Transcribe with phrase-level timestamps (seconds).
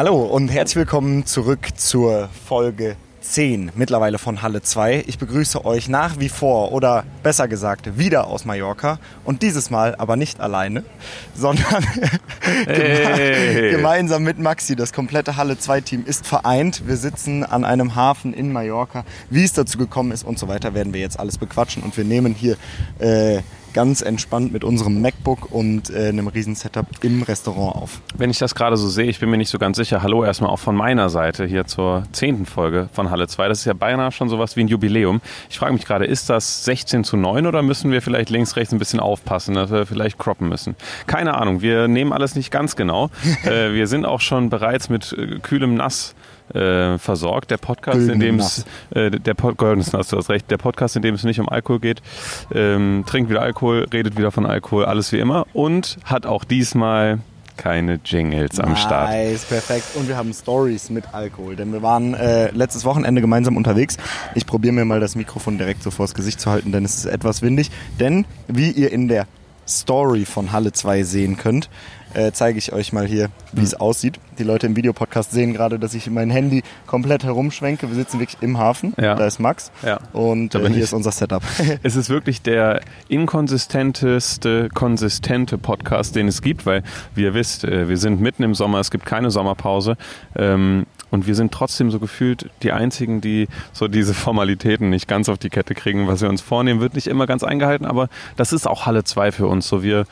[0.00, 5.04] Hallo und herzlich willkommen zurück zur Folge 10 mittlerweile von Halle 2.
[5.06, 9.94] Ich begrüße euch nach wie vor oder besser gesagt wieder aus Mallorca und dieses Mal
[9.96, 10.84] aber nicht alleine,
[11.34, 11.84] sondern
[12.66, 13.72] Hey.
[13.72, 14.74] gemeinsam mit Maxi.
[14.74, 16.86] Das komplette Halle 2 Team ist vereint.
[16.86, 19.04] Wir sitzen an einem Hafen in Mallorca.
[19.28, 22.04] Wie es dazu gekommen ist und so weiter werden wir jetzt alles bequatschen und wir
[22.04, 22.56] nehmen hier
[23.00, 23.40] äh,
[23.72, 28.00] ganz entspannt mit unserem MacBook und äh, einem riesen Setup im Restaurant auf.
[28.16, 30.02] Wenn ich das gerade so sehe, ich bin mir nicht so ganz sicher.
[30.02, 33.48] Hallo erstmal auch von meiner Seite hier zur zehnten Folge von Halle 2.
[33.48, 35.20] Das ist ja beinahe schon sowas wie ein Jubiläum.
[35.48, 38.72] Ich frage mich gerade, ist das 16 zu 9 oder müssen wir vielleicht links, rechts
[38.72, 40.76] ein bisschen aufpassen, dass wir vielleicht croppen müssen?
[41.06, 43.10] Keine Ahnung, wir nehmen alles nicht ganz genau.
[43.44, 46.14] äh, wir sind auch schon bereits mit äh, kühlem Nass
[46.54, 47.50] äh, versorgt.
[47.50, 51.02] Der Podcast, in dem es äh, der Pod Nass, du hast recht, der Podcast, in
[51.02, 52.02] dem es nicht um Alkohol geht,
[52.54, 57.18] ähm, trinkt wieder Alkohol, redet wieder von Alkohol, alles wie immer und hat auch diesmal
[57.60, 59.10] keine Jingles am Start.
[59.10, 59.84] Nice, perfekt.
[59.94, 63.98] Und wir haben Stories mit Alkohol, denn wir waren äh, letztes Wochenende gemeinsam unterwegs.
[64.34, 67.04] Ich probiere mir mal das Mikrofon direkt so vors Gesicht zu halten, denn es ist
[67.04, 67.70] etwas windig.
[67.98, 69.26] Denn wie ihr in der
[69.68, 71.68] Story von Halle 2 sehen könnt,
[72.14, 74.18] äh, zeige ich euch mal hier, wie es aussieht.
[74.38, 77.88] Die Leute im Videopodcast sehen gerade, dass ich mein Handy komplett herumschwenke.
[77.88, 78.94] Wir sitzen wirklich im Hafen.
[79.00, 79.14] Ja.
[79.14, 79.70] Da ist Max.
[79.84, 80.00] Ja.
[80.12, 80.78] Und äh, hier ich.
[80.78, 81.42] ist unser Setup.
[81.82, 86.82] Es ist wirklich der inkonsistenteste, konsistente Podcast, den es gibt, weil,
[87.14, 89.96] wie ihr wisst, äh, wir sind mitten im Sommer, es gibt keine Sommerpause.
[90.36, 95.28] Ähm, und wir sind trotzdem so gefühlt die Einzigen, die so diese Formalitäten nicht ganz
[95.28, 96.06] auf die Kette kriegen.
[96.06, 99.32] Was wir uns vornehmen, wird nicht immer ganz eingehalten, aber das ist auch Halle 2
[99.32, 99.66] für uns.
[99.68, 100.06] So, wir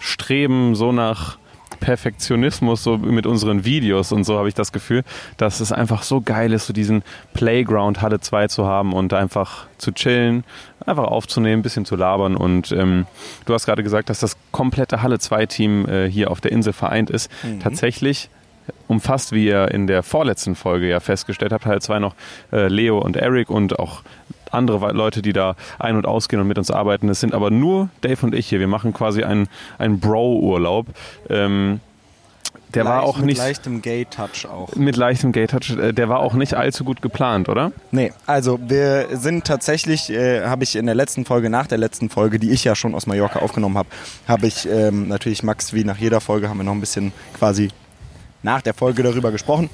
[0.00, 1.38] streben so nach
[1.80, 5.02] Perfektionismus so mit unseren Videos und so habe ich das Gefühl,
[5.36, 7.02] dass es einfach so geil ist, so diesen
[7.34, 10.44] Playground Halle 2 zu haben und einfach zu chillen,
[10.86, 13.06] einfach aufzunehmen, ein bisschen zu labern und ähm,
[13.46, 16.72] du hast gerade gesagt, dass das komplette Halle 2 Team äh, hier auf der Insel
[16.72, 17.30] vereint ist.
[17.60, 18.30] Tatsächlich
[18.88, 22.14] umfasst, wie ihr in der vorletzten Folge ja festgestellt habt, Teil 2 noch
[22.52, 24.02] äh, Leo und Eric und auch
[24.50, 27.08] andere Leute, die da ein- und ausgehen und mit uns arbeiten.
[27.08, 28.60] Es sind aber nur Dave und ich hier.
[28.60, 30.86] Wir machen quasi einen, einen Bro-Urlaub.
[31.28, 31.80] Ähm,
[32.74, 34.74] der war auch mit nicht leichtem Gay-Touch auch.
[34.76, 37.72] mit leichtem Gay-Touch, äh, der war auch nicht allzu gut geplant, oder?
[37.90, 42.10] Nee, also wir sind tatsächlich, äh, habe ich in der letzten Folge, nach der letzten
[42.10, 43.88] Folge, die ich ja schon aus Mallorca aufgenommen habe,
[44.28, 47.70] habe ich ähm, natürlich Max, wie nach jeder Folge, haben wir noch ein bisschen quasi
[48.42, 49.68] nach der Folge darüber gesprochen.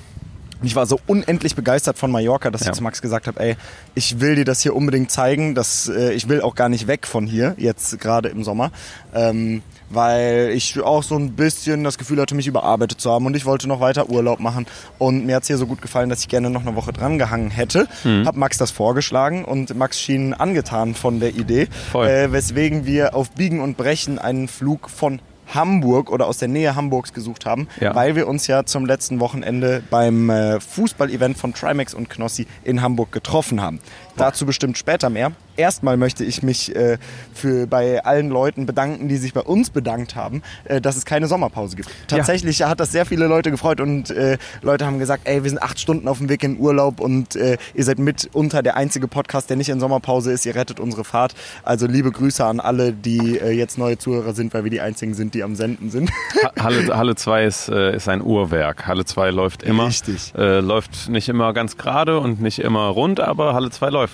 [0.60, 2.70] Und Ich war so unendlich begeistert von Mallorca, dass Ja.
[2.70, 3.56] ich zu Max gesagt habe, ey,
[3.94, 7.06] ich will dir das hier unbedingt zeigen, dass äh, ich will auch gar nicht weg
[7.06, 8.70] von hier, jetzt gerade im Sommer,
[9.14, 13.36] ähm, weil ich auch so ein bisschen das Gefühl hatte, mich überarbeitet zu haben und
[13.36, 14.66] ich wollte noch weiter Urlaub machen
[14.98, 17.50] und mir hat's hier so gut gefallen, dass ich gerne noch eine Woche dran gehangen
[17.50, 17.86] hätte.
[18.24, 23.30] Hab Max das vorgeschlagen und Max schien angetan von der Idee, äh, weswegen wir auf
[23.30, 25.20] Biegen und Brechen einen Flug von
[25.54, 27.94] Hamburg oder aus der Nähe Hamburgs gesucht haben, Ja.
[27.94, 32.82] weil wir uns ja zum letzten Wochenende beim äh, Fußball-Event von Trimax und Knossi in
[32.82, 33.80] Hamburg getroffen haben.
[34.16, 35.32] Dazu bestimmt später mehr.
[35.56, 36.98] Erstmal möchte ich mich äh,
[37.32, 41.26] für bei allen Leuten bedanken, die sich bei uns bedankt haben, äh, dass es keine
[41.28, 41.88] Sommerpause gibt.
[42.08, 45.62] Tatsächlich hat das sehr viele Leute gefreut und äh, Leute haben gesagt, ey, wir sind
[45.62, 49.48] acht Stunden auf dem Weg in Urlaub und äh, ihr seid mitunter der einzige Podcast,
[49.48, 50.44] der nicht in Sommerpause ist.
[50.44, 51.34] Ihr rettet unsere Fahrt.
[51.62, 55.14] Also liebe Grüße an alle, die äh, jetzt neue Zuhörer sind, weil wir die einzigen
[55.14, 56.10] sind, die am Senden sind.
[56.44, 58.86] Ha- Halle, Halle 2 ist, äh, ist ein Uhrwerk.
[58.86, 59.86] Halle 2 läuft immer.
[59.86, 60.32] Richtig.
[60.36, 64.05] Läuft nicht immer ganz gerade und nicht immer rund, aber Halle 2 läuft.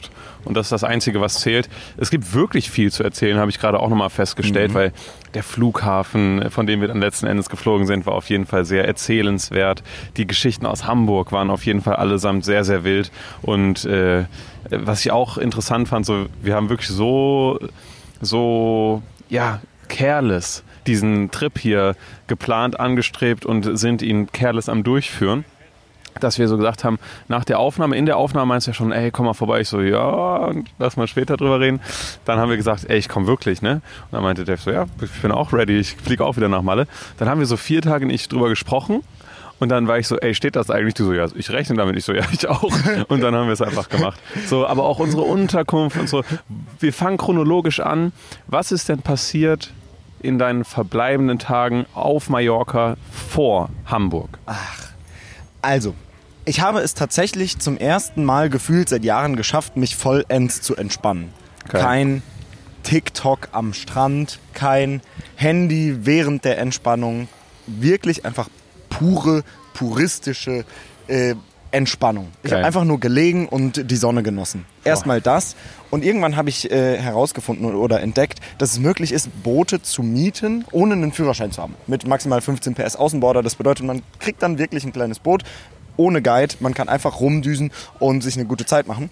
[0.44, 1.68] Und das ist das Einzige, was zählt.
[1.96, 4.92] Es gibt wirklich viel zu erzählen, habe ich gerade auch nochmal festgestellt, weil
[5.34, 8.86] der Flughafen, von dem wir dann letzten Endes geflogen sind, war auf jeden Fall sehr
[8.86, 9.82] erzählenswert.
[10.16, 13.12] Die Geschichten aus Hamburg waren auf jeden Fall allesamt sehr, sehr wild.
[13.42, 14.24] Und äh,
[14.70, 17.58] was ich auch interessant fand, so, wir haben wirklich so,
[18.20, 21.94] so, ja, careless diesen Trip hier
[22.26, 25.44] geplant, angestrebt und sind ihn careless am Durchführen.
[26.20, 28.92] Dass wir so gesagt haben, nach der Aufnahme, in der Aufnahme meinst du ja schon,
[28.92, 29.60] ey, komm mal vorbei.
[29.60, 31.80] Ich so, ja, lass mal später drüber reden.
[32.24, 33.74] Dann haben wir gesagt, ey, ich komme wirklich, ne?
[33.74, 36.62] Und dann meinte Dave so, ja, ich bin auch ready, ich fliege auch wieder nach
[36.62, 36.86] Malle.
[37.18, 39.02] Dann haben wir so vier Tage nicht drüber gesprochen.
[39.58, 40.94] Und dann war ich so, ey, steht das eigentlich?
[40.94, 41.96] Du so, ja, ich rechne damit.
[41.96, 42.64] Ich so, ja, ich auch.
[43.08, 44.18] Und dann haben wir es einfach gemacht.
[44.46, 46.24] So, aber auch unsere Unterkunft und so.
[46.80, 48.12] Wir fangen chronologisch an.
[48.48, 49.72] Was ist denn passiert
[50.20, 52.96] in deinen verbleibenden Tagen auf Mallorca
[53.28, 54.38] vor Hamburg?
[55.60, 55.94] Also,
[56.44, 61.32] ich habe es tatsächlich zum ersten Mal gefühlt seit Jahren geschafft, mich vollends zu entspannen.
[61.64, 61.78] Okay.
[61.78, 62.22] Kein
[62.82, 65.00] TikTok am Strand, kein
[65.36, 67.28] Handy während der Entspannung.
[67.66, 68.48] Wirklich einfach
[68.90, 70.64] pure, puristische
[71.06, 71.36] äh,
[71.70, 72.28] Entspannung.
[72.42, 74.66] Ich habe einfach nur gelegen und die Sonne genossen.
[74.84, 75.56] Erstmal das.
[75.90, 80.66] Und irgendwann habe ich äh, herausgefunden oder entdeckt, dass es möglich ist, Boote zu mieten,
[80.70, 81.74] ohne einen Führerschein zu haben.
[81.86, 83.42] Mit maximal 15 PS Außenborder.
[83.42, 85.44] Das bedeutet, man kriegt dann wirklich ein kleines Boot
[85.96, 86.54] ohne Guide.
[86.60, 89.10] Man kann einfach rumdüsen und sich eine gute Zeit machen.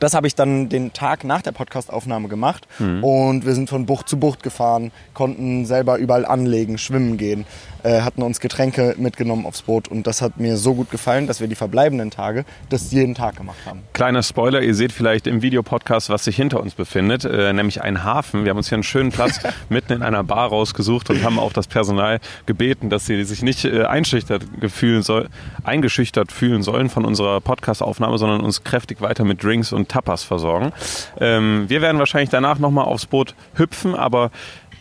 [0.00, 2.66] Das habe ich dann den Tag nach der Podcastaufnahme gemacht
[3.02, 7.44] und wir sind von Bucht zu Bucht gefahren, konnten selber überall anlegen, schwimmen gehen,
[7.82, 11.40] äh, hatten uns Getränke mitgenommen aufs Boot und das hat mir so gut gefallen, dass
[11.40, 13.82] wir die verbleibenden Tage das jeden Tag gemacht haben.
[13.92, 18.02] Kleiner Spoiler, ihr seht vielleicht im Videopodcast, was sich hinter uns befindet, äh, nämlich ein
[18.02, 18.44] Hafen.
[18.44, 21.52] Wir haben uns hier einen schönen Platz mitten in einer Bar rausgesucht und haben auch
[21.52, 25.28] das Personal gebeten, dass sie sich nicht äh, einschüchtert gefühlen soll,
[25.64, 30.72] eingeschüchtert fühlen sollen von unserer Podcastaufnahme, sondern uns kräftig weiter mit Drinks und Tapas versorgen.
[31.18, 34.30] Ähm, wir werden wahrscheinlich danach nochmal aufs Boot hüpfen, aber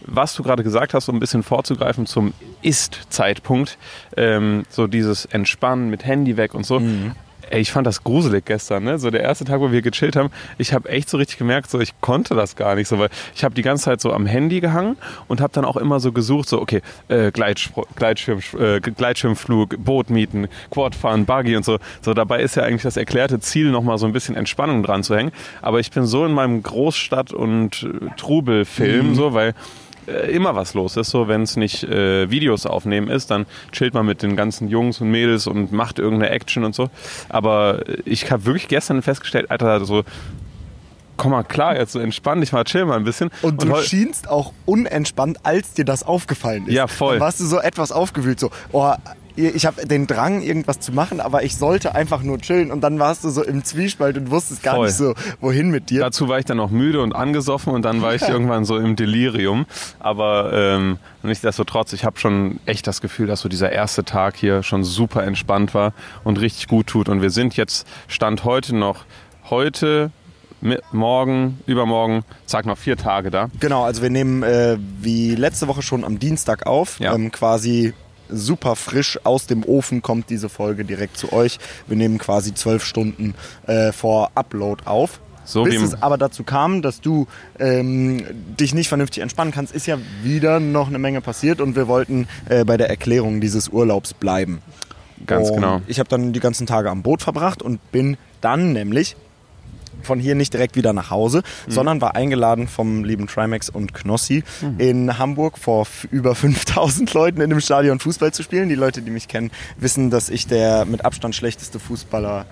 [0.05, 3.77] was du gerade gesagt hast, um ein bisschen vorzugreifen zum Ist-Zeitpunkt,
[4.15, 6.79] ähm, so dieses Entspannen mit Handy weg und so.
[7.49, 8.99] Ey, ich fand das gruselig gestern, ne?
[8.99, 11.79] So der erste Tag, wo wir gechillt haben, ich habe echt so richtig gemerkt, so
[11.79, 14.59] ich konnte das gar nicht so, weil ich habe die ganze Zeit so am Handy
[14.59, 14.97] gehangen
[15.27, 20.09] und habe dann auch immer so gesucht, so okay, äh, Gleitspr Gleitschirm, äh, Gleitschirmflug, Boot
[20.09, 21.79] mieten, Quadfahren, Buggy und so.
[22.01, 25.15] So dabei ist ja eigentlich das erklärte Ziel, nochmal so ein bisschen Entspannung dran zu
[25.15, 25.31] hängen.
[25.61, 29.53] Aber ich bin so in meinem Großstadt- und äh, Trubelfilm, so, weil
[30.09, 31.09] äh, immer was los ist.
[31.09, 34.99] So, wenn es nicht äh, Videos aufnehmen ist, dann chillt man mit den ganzen Jungs
[35.01, 36.89] und Mädels und macht irgendeine Action und so.
[37.29, 40.03] Aber äh, ich habe wirklich gestern festgestellt, Alter, so
[41.17, 43.29] komm mal klar, jetzt so entspann dich mal, chill mal ein bisschen.
[43.41, 46.73] Und du heu- schienst auch unentspannt, als dir das aufgefallen ist.
[46.73, 47.15] Ja, voll.
[47.15, 48.93] Dann warst du so etwas aufgewühlt, so, oh,
[49.47, 52.71] ich habe den Drang, irgendwas zu machen, aber ich sollte einfach nur chillen.
[52.71, 54.87] Und dann warst du so im Zwiespalt und wusstest gar Voll.
[54.87, 56.01] nicht so, wohin mit dir.
[56.01, 58.95] Dazu war ich dann noch müde und angesoffen und dann war ich irgendwann so im
[58.95, 59.65] Delirium.
[59.99, 64.63] Aber ähm, nichtsdestotrotz, ich habe schon echt das Gefühl, dass so dieser erste Tag hier
[64.63, 65.93] schon super entspannt war
[66.23, 67.09] und richtig gut tut.
[67.09, 69.05] Und wir sind jetzt, Stand heute noch,
[69.49, 70.11] heute,
[70.91, 73.47] morgen, übermorgen, zack, noch vier Tage da.
[73.59, 76.99] Genau, also wir nehmen äh, wie letzte Woche schon am Dienstag auf.
[76.99, 77.13] Ja.
[77.13, 77.93] Ähm, quasi
[78.29, 81.59] super frisch aus dem Ofen kommt diese Folge direkt zu euch.
[81.87, 83.33] Wir nehmen quasi zwölf Stunden
[83.67, 85.19] äh, vor Upload auf.
[85.45, 87.25] So Bis es aber dazu kam, dass du
[87.57, 88.23] ähm,
[88.59, 92.27] dich nicht vernünftig entspannen kannst, ist ja wieder noch eine Menge passiert und wir wollten
[92.49, 94.61] äh, bei der Erklärung dieses Urlaubs bleiben.
[95.25, 95.81] Ganz und genau.
[95.87, 99.15] Ich habe dann die ganzen Tage am Boot verbracht und bin dann nämlich
[100.03, 101.71] von hier nicht direkt wieder nach Hause, Mhm.
[101.71, 104.43] sondern war eingeladen vom lieben Trimax und Knossi
[104.77, 108.69] in Hamburg vor über 5000 Leuten in dem Stadion Fußball zu spielen.
[108.69, 112.45] Die Leute, die mich kennen, wissen, dass ich der mit Abstand schlechteste Fußballer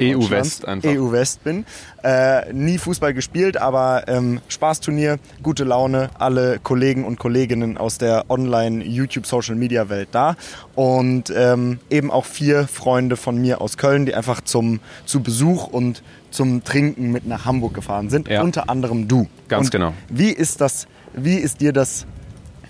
[0.00, 0.90] EU-West E einfach.
[0.90, 1.64] EU-West bin.
[2.02, 8.24] Äh, nie Fußball gespielt, aber ähm, Spaßturnier, gute Laune, alle Kollegen und Kolleginnen aus der
[8.28, 10.36] Online-YouTube-Social-Media-Welt da
[10.74, 15.68] und ähm, eben auch vier Freunde von mir aus Köln, die einfach zum, zu Besuch
[15.68, 16.02] und
[16.34, 18.42] zum Trinken mit nach Hamburg gefahren sind, Ja.
[18.42, 19.26] unter anderem du.
[19.48, 19.92] Ganz und genau.
[20.08, 22.06] Wie ist das, wie ist dir das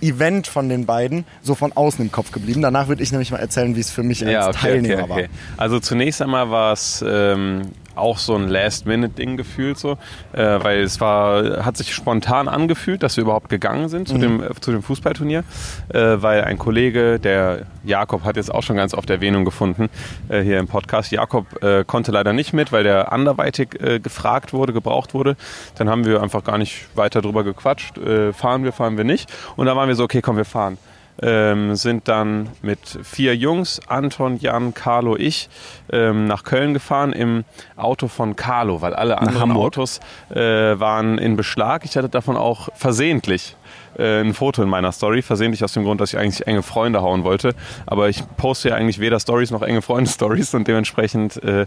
[0.00, 2.60] Event von den beiden so von außen im Kopf geblieben?
[2.62, 5.20] Danach würde ich nämlich mal erzählen, wie es für mich als Teilnehmer war.
[5.56, 7.62] Also zunächst einmal war es ähm,
[7.96, 9.92] auch so ein Last-Minute-Ding gefühlt so,
[10.32, 14.12] äh, weil es war, hat sich spontan angefühlt, dass wir überhaupt gegangen sind Mhm.
[14.12, 15.44] zu, dem, äh, zu dem Fußballturnier,
[15.88, 19.88] äh, weil ein Kollege, der Jakob, hat jetzt auch schon ganz oft Erwähnung gefunden
[20.28, 21.12] äh, hier im Podcast.
[21.12, 25.36] Jakob äh, konnte leider nicht mit, weil der anderweitig äh, gefragt wurde, gebraucht wurde.
[25.76, 27.98] Dann haben wir einfach gar nicht weiter drüber gequatscht.
[27.98, 29.32] Äh, fahren wir, fahren wir nicht.
[29.56, 30.78] Und dann waren wir so, okay, komm, wir fahren
[31.22, 35.48] ähm, sind dann mit vier Jungs, Anton, Jan, Carlo, ich,
[35.90, 37.44] ähm, nach Köln gefahren im
[37.76, 39.52] Auto von Carlo, weil alle anderen?
[39.52, 40.00] Autos
[40.30, 41.84] äh, waren in Beschlag.
[41.84, 43.56] Ich hatte davon auch versehentlich
[43.98, 47.02] äh, ein Foto in meiner Story, versehentlich aus dem Grund, dass ich eigentlich enge Freunde
[47.02, 47.54] hauen wollte.
[47.86, 51.66] Aber ich poste ja eigentlich weder Stories noch enge Freunde-Stories und dementsprechend äh,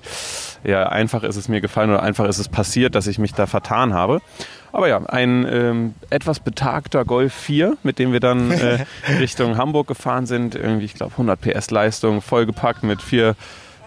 [0.63, 3.45] ja, einfach ist es mir gefallen oder einfach ist es passiert, dass ich mich da
[3.47, 4.21] vertan habe.
[4.71, 8.85] Aber ja, ein ähm, etwas betagter Golf 4, mit dem wir dann äh,
[9.19, 10.55] Richtung Hamburg gefahren sind.
[10.55, 13.35] Irgendwie, ich glaube, 100 PS Leistung, vollgepackt mit vier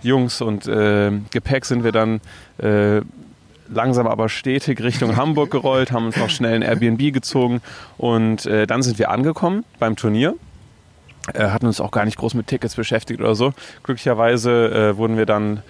[0.03, 2.21] Jungs und äh, Gepäck sind wir dann
[2.59, 3.03] äh,
[3.69, 7.61] langsam aber stetig Richtung Hamburg gerollt, haben uns noch schnell ein Airbnb gezogen
[7.99, 10.35] und äh, dann sind wir angekommen beim Turnier.
[11.35, 13.53] Äh, hatten uns auch gar nicht groß mit Tickets beschäftigt oder so.
[13.83, 15.63] Glücklicherweise äh, wurden wir dann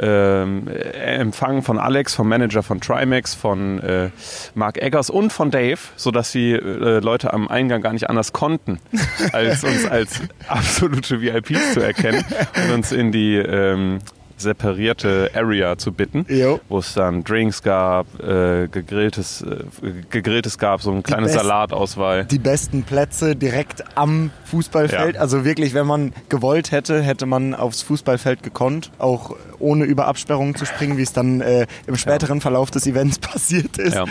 [0.00, 4.10] ähm, äh, empfangen von Alex, vom Manager von Trimax, von äh,
[4.54, 8.80] Mark Eggers und von Dave, sodass die äh, Leute am Eingang gar nicht anders konnten,
[9.32, 12.24] als uns als absolute VIPs zu erkennen
[12.64, 13.98] und uns in die ähm,
[14.40, 16.26] separierte Area zu bitten,
[16.68, 19.64] wo es dann Drinks gab, äh, gegrilltes, äh,
[20.10, 22.24] gegrilltes gab, so ein kleines besten- Salatauswahl.
[22.24, 25.16] Die besten Plätze direkt am Fußballfeld.
[25.16, 25.20] Ja.
[25.20, 30.54] Also wirklich, wenn man gewollt hätte, hätte man aufs Fußballfeld gekonnt, auch ohne über Absperrungen
[30.54, 33.94] zu springen, wie es dann äh, im späteren Verlauf des Events passiert ist.
[33.94, 34.04] Ja.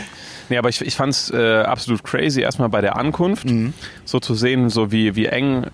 [0.49, 3.73] Nee, aber ich, ich fand es äh, absolut crazy, erstmal bei der Ankunft, Mhm.
[4.05, 5.65] so zu sehen, so wie, wie eng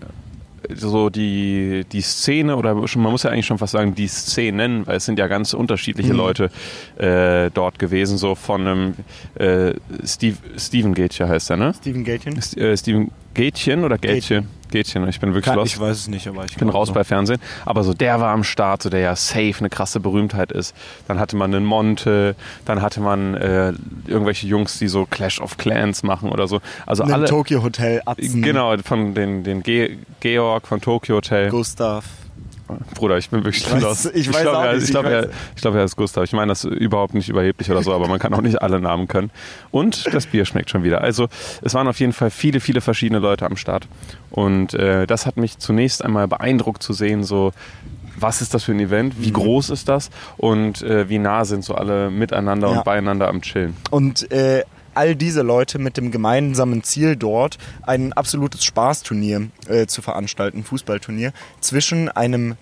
[0.74, 4.86] so die, die Szene oder schon, man muss ja eigentlich schon fast sagen, die Szenen,
[4.88, 6.18] weil es sind ja ganz unterschiedliche Mhm.
[6.20, 6.50] Leute
[6.98, 8.94] äh, dort gewesen, so von einem
[9.36, 9.74] äh,
[10.06, 11.74] Steve, Steven Gätchen heißt er, ne?
[11.74, 12.36] Steven Gatien?
[12.40, 14.48] St- Äh, Steven Gätchen oder Gätchen?
[14.74, 17.40] Gätchen, ich bin wirklich Kann, ich weiß es nicht, aber ich bin raus bei Fernsehen.
[17.64, 20.76] Aber so der war am Start, so der ja safe eine krasse Berühmtheit ist.
[21.08, 23.74] Dann hatte man einen Monte, dann hatte man äh,
[24.08, 26.60] irgendwelche Jungs, die so Clash of Clans machen oder so.
[26.88, 27.28] Also Im alle.
[27.28, 31.50] Tokyo Hotel Atzen, Genau, von den, den Ge Georg von Tokyo Hotel.
[31.50, 32.04] Gustav.
[32.96, 34.12] Bruder, ich bin wirklich Ich lost.
[34.14, 36.24] ich weiß glaube, er, nicht, ich ich glaube, weiß- er, ich er ist Gustav.
[36.24, 38.80] Ich meine das ist überhaupt nicht überheblich oder so, aber man kann auch nicht alle
[38.80, 39.32] Namen können.
[39.72, 41.02] Und das Bier schmeckt schon wieder.
[41.02, 41.28] Also
[41.62, 43.88] es waren auf jeden Fall viele, viele verschiedene Leute am Start.
[44.32, 47.52] Und äh, das hat mich zunächst einmal beeindruckt zu sehen, so
[48.16, 49.26] was ist das für ein Event, Mhm.
[49.26, 52.78] wie groß ist das und äh, wie nah sind so alle miteinander Ja.
[52.78, 53.76] und beieinander am Chillen.
[53.90, 54.64] Und äh,
[54.96, 61.34] all diese Leute mit dem gemeinsamen Ziel dort, ein absolutes Spaßturnier äh, zu veranstalten, Fußballturnier,
[61.62, 62.56] zwischen einem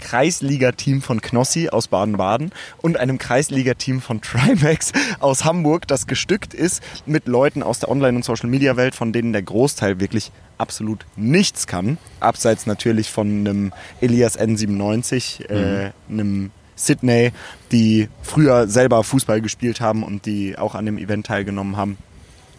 [0.00, 2.52] Kreisliga-Team von Knossi aus Baden-Baden
[2.82, 8.16] und einem Kreisliga-Team von Trimax aus Hamburg, das bestückt ist mit Leuten aus der Online-
[8.16, 11.98] und Social-Media-Welt, von denen der Großteil wirklich absolut nichts kann.
[12.20, 17.32] Abseits natürlich von einem Elias N97, äh, einem Sydney,
[17.72, 21.98] die früher selber Fußball gespielt haben und die auch an dem Event teilgenommen haben.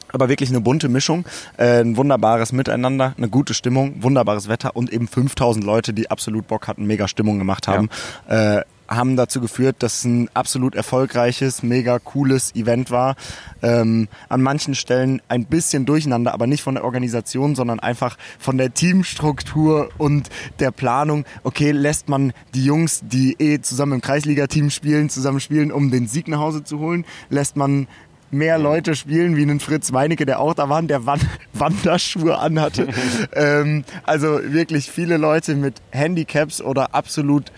[0.10, 1.26] Aber wirklich eine bunte Mischung,
[1.58, 6.48] äh, ein wunderbares Miteinander, eine gute Stimmung, wunderbares Wetter und eben 5000 Leute, die absolut
[6.48, 7.90] Bock hatten, mega Stimmung gemacht haben,
[8.30, 13.16] äh, haben dazu geführt, dass es ein absolut erfolgreiches, mega cooles Event war.
[13.62, 18.58] Ähm, an manchen Stellen ein bisschen durcheinander, aber nicht von der Organisation, sondern einfach von
[18.58, 21.26] der Teamstruktur und der Planung.
[21.44, 26.08] Okay, lässt man die Jungs, die eh zusammen im Kreisliga-Team spielen, zusammen spielen, um den
[26.08, 27.06] Sieg nach Hause zu holen?
[27.30, 27.88] Lässt man
[28.32, 31.20] mehr Leute spielen, wie einen Fritz Meinecke, der auch da war, der Wan
[31.54, 32.88] Wanderschuhe anhatte.
[33.34, 37.52] ähm, also wirklich viele Leute mit Handicaps oder absolut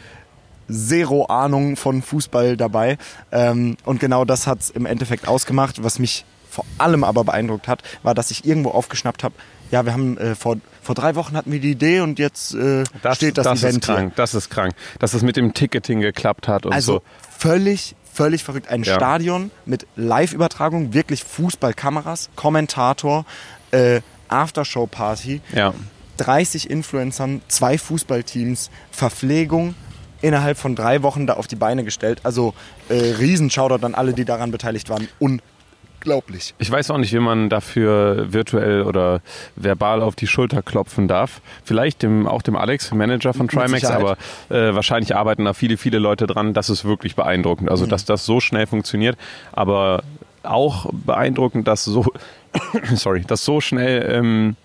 [0.71, 2.97] zero Ahnung von Fußball dabei.
[3.31, 5.83] Ähm, und genau das hat's im Endeffekt ausgemacht.
[5.83, 9.35] Was mich vor allem aber beeindruckt hat, war, dass ich irgendwo aufgeschnappt habe,
[9.69, 12.85] ja, wir haben äh, vor, vor drei Wochen hatten wir die Idee und jetzt äh,
[13.13, 14.73] steht das, das Event ist krank, das ist krank.
[14.99, 16.75] Dass es mit dem Ticketing geklappt hat und hier.
[16.77, 17.01] Also so.
[17.37, 18.69] völlig, völlig verrückt.
[18.69, 18.95] Ein Ja.
[18.95, 23.25] Stadion mit Live-Übertragung, wirklich Fußballkameras, Kommentator,
[23.71, 25.73] äh, Aftershow-Party, Ja.
[26.17, 29.75] 30 Influencern, zwei Fußballteams, Verpflegung
[30.21, 32.19] innerhalb von drei Wochen da auf die Beine gestellt.
[32.23, 32.53] Also
[32.89, 35.07] äh, riesen Shoutout an alle, die daran beteiligt waren.
[35.19, 36.53] Unglaublich.
[36.57, 39.21] Ich weiß auch nicht, wie man dafür virtuell oder
[39.55, 41.41] verbal auf die Schulter klopfen darf.
[41.63, 44.17] Vielleicht dem, auch dem Alex, Manager von Trimax, aber
[44.49, 46.53] äh, wahrscheinlich arbeiten da viele, viele Leute dran.
[46.53, 47.67] Das ist wirklich beeindruckend.
[47.67, 47.71] Mhm.
[47.71, 49.17] Also, dass das so schnell funktioniert,
[49.51, 50.03] aber
[50.43, 52.05] auch beeindruckend, dass so,
[52.93, 54.55] sorry, dass so schnell ähm,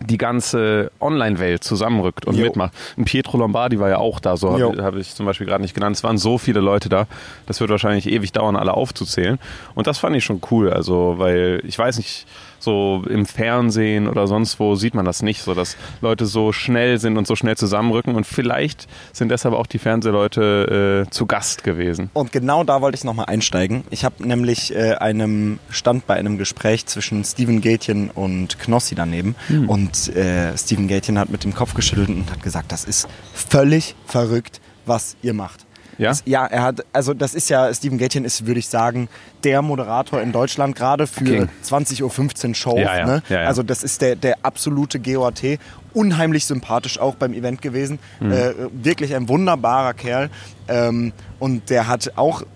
[0.00, 2.44] die ganze Online-Welt zusammenrückt und Jo.
[2.46, 2.72] mitmacht.
[2.96, 5.74] Und Pietro Lombardi war ja auch da, so habe hab ich zum Beispiel gerade nicht
[5.74, 5.96] genannt.
[5.96, 7.06] Es waren so viele Leute da,
[7.46, 9.38] das wird wahrscheinlich ewig dauern, alle aufzuzählen.
[9.74, 12.26] Und das fand ich schon cool, also weil ich weiß nicht,
[12.64, 16.98] so im Fernsehen oder sonst wo sieht man das nicht, so dass Leute so schnell
[16.98, 21.62] sind und so schnell zusammenrücken und vielleicht sind deshalb auch die Fernsehleute äh, zu Gast
[21.62, 22.10] gewesen.
[22.14, 23.84] Und genau da wollte ich nochmal einsteigen.
[23.90, 29.36] Ich habe nämlich äh, einem stand bei einem Gespräch zwischen Steven Gätjen und Knossi daneben.
[29.66, 29.83] Und
[30.14, 34.60] äh, Steven Gätjen hat mit dem Kopf geschüttelt und hat gesagt, das ist völlig verrückt,
[34.86, 35.64] was ihr macht.
[35.98, 36.08] Ja?
[36.10, 39.08] Das, ja, er hat, also das ist ja, Steven Gätjen ist, würde ich sagen,
[39.44, 41.48] der Moderator in Deutschland, gerade für King.
[41.64, 42.80] 20.15 Uhr Shows.
[42.80, 43.22] Ja, ja, Ne?
[43.28, 43.46] ja, ja.
[43.48, 45.58] Also das ist der, der absolute GOAT.
[45.92, 48.00] Unheimlich sympathisch auch beim Event gewesen.
[48.20, 48.32] Mhm.
[48.32, 50.30] Äh, wirklich ein wunderbarer Kerl.
[50.66, 52.46] Ähm, und der hat auch äh,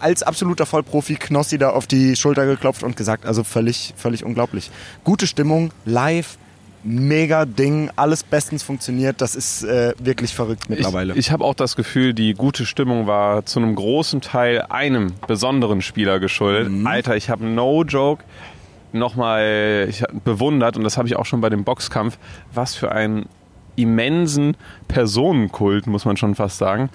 [0.00, 4.70] als absoluter Vollprofi Knossi da auf die Schulter geklopft und gesagt, also völlig, völlig unglaublich.
[5.04, 6.38] Gute Stimmung, live,
[6.84, 9.20] mega Ding, alles bestens funktioniert.
[9.20, 11.12] Das ist äh, wirklich verrückt mittlerweile.
[11.12, 15.12] Ich, ich habe auch das Gefühl, die gute Stimmung war zu einem großen Teil einem
[15.26, 16.70] besonderen Spieler geschuldet.
[16.70, 16.86] Mhm.
[16.86, 18.24] Alter, ich habe no joke
[18.92, 19.90] nochmal
[20.24, 22.18] bewundert und das habe ich auch schon bei dem Boxkampf,
[22.54, 23.26] was für einen
[23.76, 24.56] immensen
[24.88, 26.90] Personenkult, muss man schon fast sagen,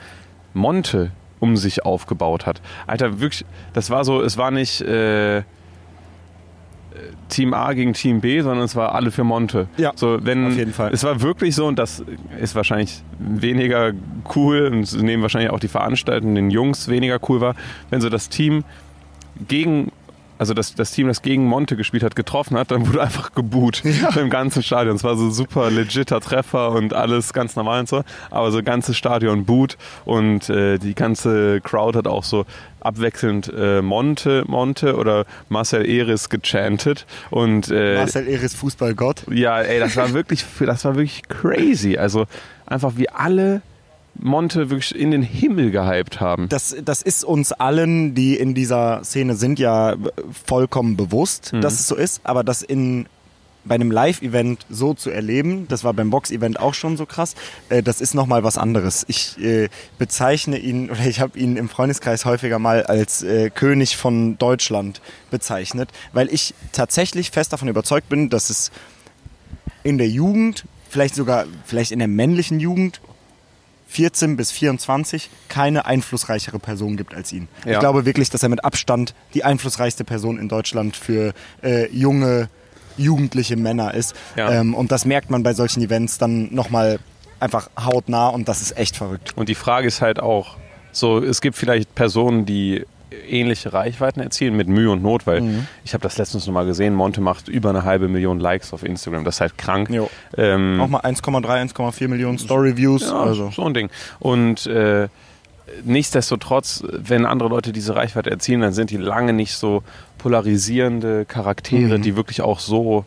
[0.54, 1.12] Monte
[1.44, 2.62] um sich aufgebaut hat.
[2.88, 5.44] Alter, wirklich, das war so, es war nicht, äh,
[7.28, 9.68] Team A gegen Team B, sondern es war alle für Monte.
[9.78, 10.92] Ja, so, wenn, auf jeden Fall.
[10.94, 12.04] Es war wirklich so und das
[12.40, 13.92] ist wahrscheinlich weniger
[14.36, 17.56] cool und nehmen wahrscheinlich auch die Veranstaltenden Jungs weniger cool war,
[17.90, 18.64] wenn so das Team
[19.48, 19.92] gegen
[20.38, 23.84] also das, das Team, das gegen Monte gespielt hat, getroffen hat, dann wurde einfach geboot
[23.84, 24.10] ja.
[24.20, 24.96] im ganzen Stadion.
[24.96, 28.98] Es war so super legitter Treffer und alles ganz normal und so, aber so ganzes
[28.98, 32.46] Stadion boot und äh, die ganze Crowd hat auch so
[32.82, 39.26] abwechselnd äh, Monte, Monte oder Marcel Eris gechantet und äh, Marcel Eris Fußballgott.
[39.32, 41.98] Ja, ey, das war wirklich, das war wirklich crazy.
[41.98, 42.26] Also
[42.66, 43.62] einfach wie alle
[44.16, 46.48] Monte wirklich in den Himmel gehypt haben.
[46.50, 49.96] Das, das ist uns allen, die in dieser Szene sind, ja
[50.46, 51.62] vollkommen bewusst, mhm.
[51.62, 52.22] dass es so ist.
[52.24, 53.08] Aber das in
[53.66, 57.36] bei einem Live-Event so zu erleben, das war beim Box-Event auch schon so krass,
[57.70, 59.06] äh, das ist nochmal was anderes.
[59.08, 63.98] Ich äh, bezeichne ihn, oder ich habe ihn im Freundeskreis häufiger mal als äh, König
[63.98, 65.02] von Deutschland
[65.32, 68.72] bezeichnet, weil ich tatsächlich fest davon überzeugt bin, dass es
[69.84, 73.02] in der Jugend, vielleicht sogar, vielleicht in der männlichen Jugend
[73.94, 77.48] 14 bis 24 keine einflussreichere Person gibt als ihn.
[77.64, 77.74] Ja.
[77.74, 82.50] Ich glaube wirklich, dass er mit Abstand die einflussreichste Person in Deutschland für äh, junge,
[82.98, 84.16] jugendliche Männer ist.
[84.36, 84.52] Ja.
[84.52, 87.00] Ähm, und das merkt man bei solchen Events dann nochmal
[87.40, 89.34] einfach hautnah und das ist echt verrückt.
[89.36, 90.58] Und die Frage ist halt auch,
[90.92, 92.86] so, es gibt vielleicht Personen, die
[93.30, 95.68] ähnliche Reichweiten erzielen mit Mühe und Not, weil mhm.
[95.84, 98.84] ich habe das letztens noch mal gesehen, Monte macht über eine halbe Million Likes auf
[98.84, 99.90] Instagram, das ist halt krank.
[100.38, 103.04] Ähm, Auch mal 1,3, 1,4 Millionen Story-Views.
[103.04, 103.52] Ja, also.
[103.52, 103.90] so ein Ding.
[104.20, 105.08] Und äh,
[105.84, 109.84] nichtsdestotrotz, wenn andere Leute diese Reichweite erzielen, dann sind die lange nicht so
[110.18, 112.02] polarisierende Charaktere, mhm.
[112.02, 113.06] die wirklich auch so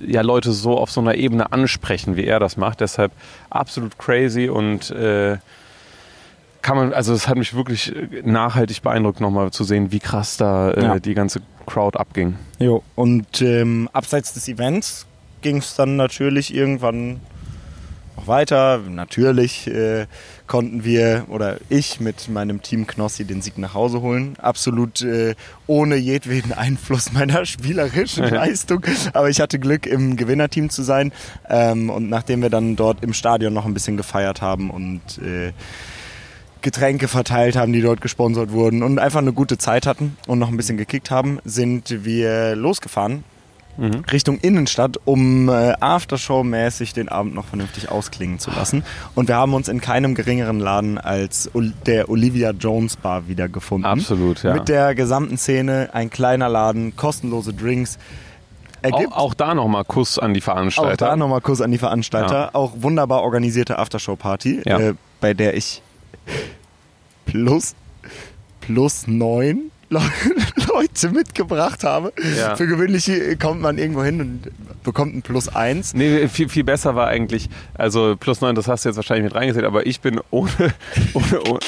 [0.00, 2.80] ja Leute so auf so einer Ebene ansprechen, wie er das macht.
[2.80, 3.12] Deshalb
[3.50, 5.38] absolut crazy und äh,
[6.62, 10.36] kann man, also es hat mich wirklich äh, nachhaltig beeindruckt, nochmal zu sehen, wie krass
[10.36, 10.98] da äh, ja.
[10.98, 12.36] die ganze Crowd abging.
[12.58, 15.06] Jo, und ähm, abseits des Events
[15.42, 17.20] ging es dann natürlich irgendwann
[18.18, 18.80] noch weiter.
[18.88, 20.06] Natürlich äh,
[20.46, 24.34] konnten wir oder ich mit meinem Team Knossi den Sieg nach Hause holen.
[24.38, 25.34] Absolut äh,
[25.66, 28.84] ohne jedweden Einfluss meiner spielerischen Leistung.
[29.12, 31.12] Aber ich hatte Glück, im Gewinnerteam zu sein.
[31.48, 35.52] Ähm, und nachdem wir dann dort im Stadion noch ein bisschen gefeiert haben und äh,
[36.68, 40.48] Getränke verteilt haben, die dort gesponsert wurden und einfach eine gute Zeit hatten und noch
[40.48, 43.24] ein bisschen gekickt haben, sind wir losgefahren
[43.78, 44.04] mhm.
[44.12, 48.84] Richtung Innenstadt, um äh, Aftershow-mäßig den Abend noch vernünftig ausklingen zu lassen.
[49.14, 51.50] Und wir haben uns in keinem geringeren Laden als
[51.86, 53.90] der Olivia Jones Bar wiedergefunden.
[53.90, 54.52] Absolut, ja.
[54.52, 57.98] Mit der gesamten Szene, ein kleiner Laden, kostenlose Drinks.
[58.82, 61.06] Auch, auch, da nochmal Kuss an die Veranstalter.
[61.06, 62.38] Auch da nochmal Kuss an die Veranstalter.
[62.38, 62.50] Ja.
[62.52, 64.78] Auch wunderbar organisierte Aftershow-Party, ja.
[64.78, 65.82] äh, bei der ich
[67.28, 67.74] plus,
[68.60, 72.12] plus neun Leute mitgebracht habe.
[72.38, 72.56] Ja.
[72.56, 73.10] Für gewöhnlich
[73.40, 75.94] kommt man irgendwo hin und bekommt ein Plus eins.
[75.94, 79.34] Nee, viel, viel besser war eigentlich, also Plus neun, das hast du jetzt wahrscheinlich mit
[79.34, 80.50] reingesehen, aber ich bin ohne,
[81.14, 81.60] ohne, ohne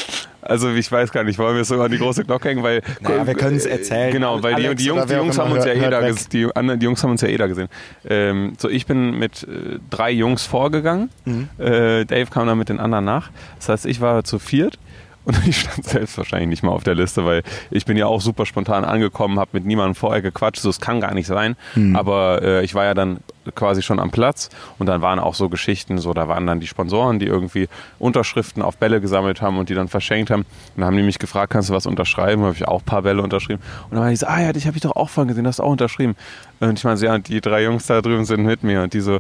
[0.43, 2.83] also ich weiß gar nicht, wollen wir es sogar an die große Glocke hängen, weil
[3.01, 4.13] naja, wir können es erzählen.
[4.13, 7.03] Genau, weil die, die, Jungs, die Jungs haben uns ja eh da die, die Jungs
[7.03, 7.69] haben uns ja eh da gesehen.
[8.09, 11.11] Ähm, so ich bin mit äh, drei Jungs vorgegangen.
[11.25, 11.49] Mhm.
[11.59, 13.31] Äh, Dave kam dann mit den anderen nach.
[13.59, 14.79] Das heißt, ich war zu viert.
[15.25, 18.21] Und ich stand selbst wahrscheinlich nicht mal auf der Liste, weil ich bin ja auch
[18.21, 21.57] super spontan angekommen, habe mit niemandem vorher gequatscht, so es kann gar nicht sein.
[21.75, 21.97] Mhm.
[21.97, 23.21] Aber äh, ich war ja dann
[23.55, 26.67] quasi schon am Platz und dann waren auch so Geschichten, so da waren dann die
[26.67, 30.43] Sponsoren, die irgendwie Unterschriften auf Bälle gesammelt haben und die dann verschenkt haben.
[30.43, 32.43] Und dann haben die mich gefragt, kannst du was unterschreiben?
[32.43, 33.61] Habe ich auch ein paar Bälle unterschrieben.
[33.91, 35.59] Und dann war ich so, ah ja, dich habe ich doch auch vorhin gesehen, hast
[35.59, 36.17] du auch unterschrieben.
[36.61, 39.01] Und ich meine, so, ja, die drei Jungs da drüben sind mit mir und die
[39.01, 39.19] so,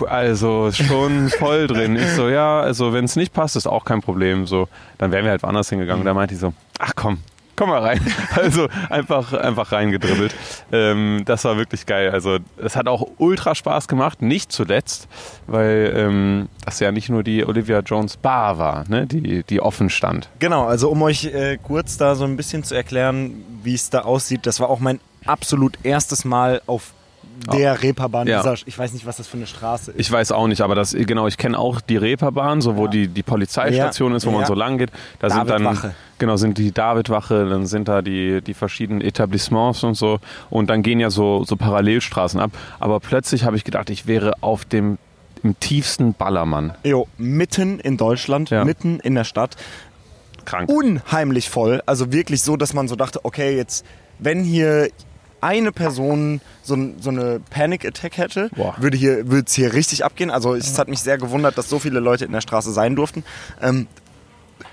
[0.00, 1.96] also schon voll drin.
[1.96, 4.46] Ich so, ja, also wenn es nicht passt, ist auch kein Problem.
[4.46, 6.00] So, dann wären wir halt woanders hingegangen.
[6.00, 7.18] Und da meinte ich so, ach komm,
[7.56, 8.00] komm mal rein.
[8.34, 10.34] Also einfach, einfach reingedribbelt.
[10.72, 12.10] Ähm, das war wirklich geil.
[12.10, 15.06] Also es hat auch ultra Spaß gemacht, nicht zuletzt,
[15.46, 19.06] weil ähm, das ja nicht nur die Olivia Jones Bar war, ne?
[19.06, 20.28] die, die offen stand.
[20.38, 24.00] Genau, also um euch äh, kurz da so ein bisschen zu erklären, wie es da
[24.00, 26.92] aussieht, das war auch mein absolut erstes Mal auf
[27.52, 28.38] der Reeperbahn, ja.
[28.38, 30.00] dieser, ich weiß nicht, was das für eine Straße ist.
[30.00, 32.90] Ich weiß auch nicht, aber das, genau, ich kenne auch die Reeperbahn, so wo ja.
[32.90, 34.90] die, die Polizeistation ist, wo man so lang geht.
[35.18, 39.94] Da sind dann, genau, sind die Davidwache, dann sind da die, die verschiedenen Etablissements und
[39.94, 40.18] so.
[40.50, 42.52] Und dann gehen ja so, so Parallelstraßen ab.
[42.78, 44.98] Aber plötzlich habe ich gedacht, ich wäre auf dem
[45.42, 46.74] im tiefsten Ballermann.
[46.84, 48.64] Jo, mitten in Deutschland, ja.
[48.64, 49.56] mitten in der Stadt.
[50.44, 50.68] Krank.
[50.68, 51.82] Unheimlich voll.
[51.86, 53.84] Also wirklich so, dass man so dachte, okay, jetzt,
[54.18, 54.88] wenn hier
[55.42, 58.74] eine Person so, so eine Panic Attack hätte, Boah.
[58.78, 60.30] würde hier würde es hier richtig abgehen.
[60.30, 63.24] Also es hat mich sehr gewundert, dass so viele Leute in der Straße sein durften.
[63.60, 63.88] Ähm,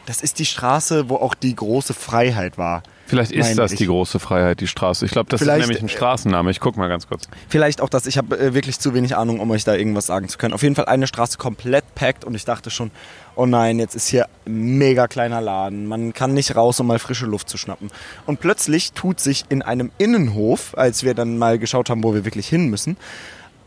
[0.05, 2.83] das ist die Straße, wo auch die große Freiheit war.
[3.09, 3.79] Vielleicht ist das ich.
[3.79, 5.05] die große Freiheit, die Straße.
[5.05, 6.51] Ich glaube, das Vielleicht, ist nämlich ein Straßenname.
[6.51, 7.27] Ich guck mal ganz kurz.
[7.47, 10.29] Vielleicht auch das, ich habe äh, wirklich zu wenig Ahnung, um euch da irgendwas sagen
[10.29, 10.53] zu können.
[10.53, 12.91] Auf jeden Fall eine Straße komplett packt und ich dachte schon,
[13.35, 15.87] oh nein, jetzt ist hier ein mega kleiner Laden.
[15.87, 17.89] Man kann nicht raus, um mal frische Luft zu schnappen.
[18.25, 22.25] Und plötzlich tut sich in einem Innenhof, als wir dann mal geschaut haben, wo wir
[22.25, 22.97] wirklich hin müssen,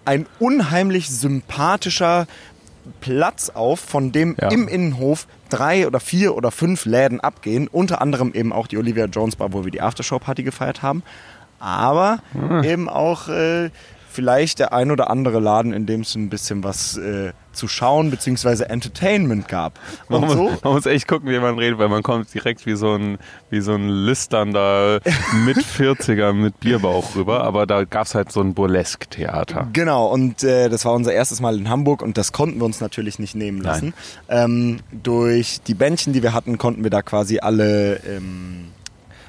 [0.04, 2.26] ein unheimlich sympathischer
[3.00, 4.48] Platz auf, von dem Ja.
[4.50, 7.68] im Innenhof drei oder vier oder fünf Läden abgehen.
[7.68, 11.02] Unter anderem eben auch die Olivia Jones Bar, wo wir die Aftershow-Party gefeiert haben.
[11.60, 12.18] Aber
[12.64, 13.70] eben auch äh,
[14.12, 18.10] vielleicht der ein oder andere Laden, in dem es ein bisschen was äh, zu schauen
[18.10, 18.64] bzw.
[18.64, 19.78] Entertainment gab.
[20.08, 22.66] Man Und muss, so man muss echt gucken, wie man redet, weil man kommt direkt
[22.66, 23.18] wie so ein,
[23.50, 25.00] wie so ein listernder
[25.44, 27.44] mit 40er mit Bierbauch rüber.
[27.44, 29.68] Aber da gab es halt so ein Burlesque-Theater.
[29.72, 32.80] Genau, und äh, das war unser erstes Mal in Hamburg und das konnten wir uns
[32.80, 33.94] natürlich nicht nehmen lassen.
[34.28, 38.68] Ähm, durch die Bändchen, die wir hatten, konnten wir da quasi alle, ähm,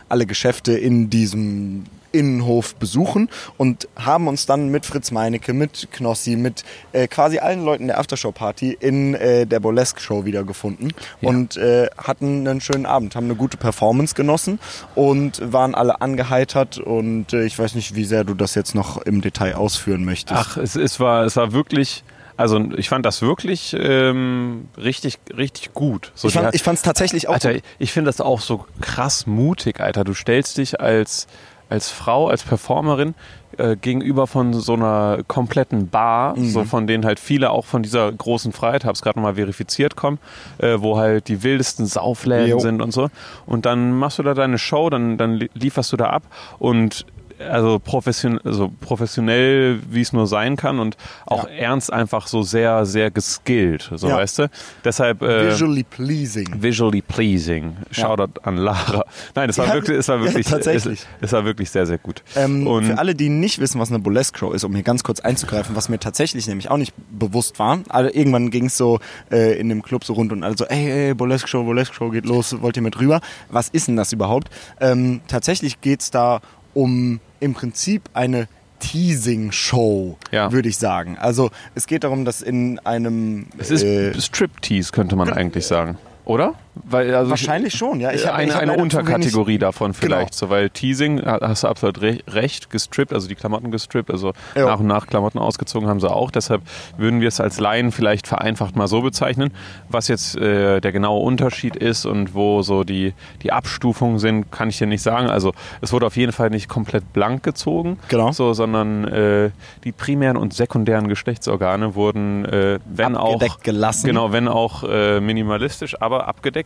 [0.10, 6.38] alle Geschäfte in diesem Innenhof besuchen und haben uns dann mit Fritz Meinecke, mit Knossi,
[6.38, 11.30] mit äh, quasi allen Leuten der Aftershow-Party in äh, der Burlesque-Show wiedergefunden Ja.
[11.30, 14.60] und äh, hatten einen schönen Abend, haben eine gute Performance genossen
[14.96, 18.98] und waren alle angeheitert und äh, ich weiß nicht, wie sehr du das jetzt noch
[19.02, 20.40] im Detail ausführen möchtest.
[20.40, 22.04] Ach, es, es, war, es war wirklich.
[22.36, 26.12] Also ich fand das wirklich ähm, richtig, richtig gut.
[26.16, 27.64] So, ich fand fand's tatsächlich auch Alter, gut.
[27.78, 30.04] ich finde das auch so krass mutig, Alter.
[30.04, 31.28] Du stellst dich als,
[31.74, 33.16] als Frau, als Performerin
[33.58, 36.50] äh, gegenüber von so einer kompletten Bar, Mhm.
[36.50, 40.20] so von denen halt viele auch von dieser großen Freiheit, hab's gerade nochmal verifiziert, kommen,
[40.60, 42.60] äh, wo halt die wildesten Saufläden Jo.
[42.60, 43.10] sind und so.
[43.48, 46.24] Und dann machst du da deine Show, dann, dann li- lieferst du da ab
[46.60, 47.06] und
[47.40, 51.50] also profession, also professionell, wie es nur sein kann und auch Ja.
[51.56, 54.18] ernst einfach so sehr, sehr geskillt, so Ja.
[54.18, 54.50] weißt du.
[54.84, 56.48] Deshalb äh, Visually pleasing.
[56.62, 57.76] visually pleasing.
[57.92, 59.04] Shoutout an Lara.
[59.36, 61.02] Nein, es war Ja, wirklich, es war ja, wirklich, tatsächlich.
[61.02, 62.24] Es, es war wirklich sehr, sehr gut.
[62.36, 65.20] Ähm, und für alle, die nicht wissen, was eine Burlesque-Show ist, um hier ganz kurz
[65.20, 67.80] einzugreifen, was mir tatsächlich nämlich auch nicht bewusst war.
[67.90, 69.00] Also irgendwann ging es so
[69.32, 72.62] äh, in dem Club so rund und alle so, ey, ey Burlesque-Show, Burlesque-Show geht los,
[72.62, 73.22] wollt ihr mit rüber?
[73.50, 74.50] Was ist denn das überhaupt?
[74.80, 76.42] Ähm, tatsächlich geht's da
[76.74, 78.48] um im Prinzip eine
[78.80, 80.52] Teasing-Show, Ja.
[80.52, 81.18] würde ich sagen.
[81.18, 83.48] Also es geht darum, dass in einem...
[83.58, 85.98] es ist äh, Striptease, könnte man eigentlich sagen.
[86.26, 86.56] Oder?
[86.76, 88.12] Weil, also wahrscheinlich schon, ja.
[88.12, 90.48] Ich hab, eine ich Unterkategorie davon vielleicht, Genau.
[90.48, 94.34] so, weil Teasing, ha- hast du absolut re recht, gestrippt, also die Klamotten gestrippt, also
[94.56, 94.66] Ja.
[94.66, 96.64] nach und nach Klamotten ausgezogen haben sie auch, deshalb
[96.98, 99.52] würden wir es als Laien vielleicht vereinfacht mal so bezeichnen.
[99.90, 104.70] Was jetzt äh, der genaue Unterschied ist und wo so die, die Abstufungen sind, kann
[104.70, 105.28] ich dir nicht sagen.
[105.30, 108.32] Also es wurde auf jeden Fall nicht komplett blank gezogen, Genau.
[108.32, 109.52] so, sondern äh,
[109.84, 114.08] die primären und sekundären Geschlechtsorgane wurden, äh, wenn auch Abgedeckt gelassen.
[114.08, 116.63] Genau, wenn auch äh, minimalistisch, aber abgedeckt.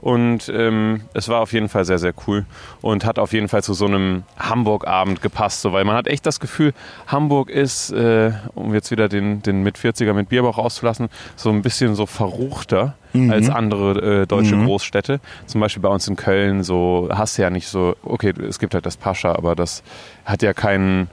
[0.00, 2.46] Und ähm, es war auf jeden Fall sehr, sehr cool
[2.80, 6.26] und hat auf jeden Fall zu so einem Hamburg-Abend gepasst, so, weil man hat echt
[6.26, 6.72] das Gefühl,
[7.06, 11.62] Hamburg ist, äh, um jetzt wieder den, den mit 40er mit Bierbauch rauszulassen, so ein
[11.62, 12.94] bisschen so verruchter
[13.30, 15.20] als andere äh, deutsche Großstädte.
[15.46, 18.74] Zum Beispiel bei uns in Köln, so hast du ja nicht so, okay, es gibt
[18.74, 19.84] halt das Pascha, aber das
[20.24, 21.08] hat ja keinen.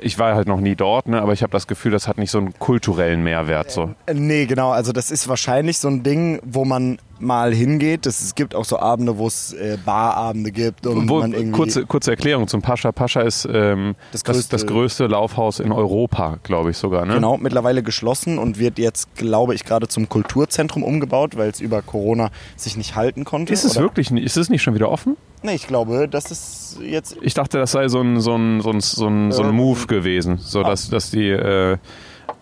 [0.00, 2.32] Ich war halt noch nie dort, ne, aber ich habe das Gefühl, das hat nicht
[2.32, 3.70] so einen kulturellen Mehrwert.
[3.70, 3.94] So.
[4.06, 4.72] Äh, Nee, genau.
[4.72, 8.06] Also das ist wahrscheinlich so ein Ding, wo man mal hingeht.
[8.06, 11.52] Das, es gibt auch so Abende, wo es äh, Barabende gibt und Wo, man irgendwie...
[11.52, 12.92] kurze, kurze Erklärung zum Pascha.
[12.92, 17.04] Pascha ist ähm, Das das, größte- das, größte Laufhaus in Europa, glaube ich sogar.
[17.06, 17.14] Ne?
[17.14, 21.82] Genau, mittlerweile geschlossen und wird jetzt, glaube ich, gerade zum Kulturzentrum umgebaut, weil es über
[21.82, 23.52] Corona sich nicht halten konnte.
[23.52, 23.86] Ist es oder?
[23.86, 24.24] wirklich nicht?
[24.24, 25.16] Ist es nicht schon wieder offen?
[25.42, 27.16] Nee, ich glaube, das ist jetzt...
[27.20, 29.56] Ich dachte, das sei so ein, so ein, so ein, so ein, so ein Ähm,
[29.56, 31.76] Move gewesen, so dass, dass die äh,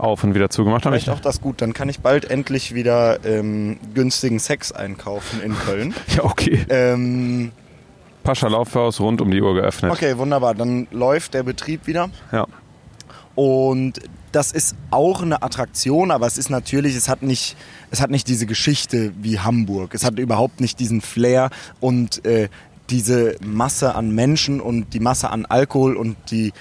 [0.03, 0.93] auf und wieder zugemacht haben.
[0.93, 1.63] Vielleicht Ich, auch das gut.
[1.63, 5.95] Dann kann ich bald endlich wieder ähm, günstigen Sex einkaufen in Köln.
[6.17, 6.67] ja, okay.
[6.69, 7.53] ähm,
[8.25, 9.93] Pascha Laufhaus rund um die Uhr geöffnet.
[9.93, 10.55] okay, wunderbar.
[10.55, 12.11] Dann läuft der Betrieb wieder.
[12.33, 12.47] Ja.
[13.35, 14.01] Und
[14.33, 17.57] das ist auch eine Attraktion, aber es ist natürlich, es hat nicht,
[17.91, 19.95] es hat nicht diese Geschichte wie Hamburg.
[19.95, 22.49] Es hat überhaupt nicht diesen Flair und äh,
[22.91, 26.53] diese Masse an Menschen und die Masse an Alkohol und die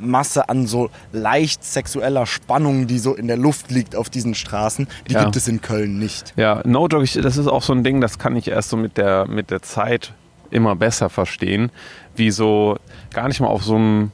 [0.00, 4.88] Masse an so leicht sexueller Spannung, die so in der Luft liegt auf diesen Straßen,
[5.08, 5.24] die Ja.
[5.24, 6.32] gibt es in Köln nicht.
[6.36, 8.76] Ja, No Joke, ich, das ist auch so ein Ding, das kann ich erst so
[8.76, 10.12] mit der, mit der Zeit
[10.50, 11.70] immer besser verstehen,
[12.16, 12.76] wie so
[13.12, 14.10] gar nicht mal auf so einem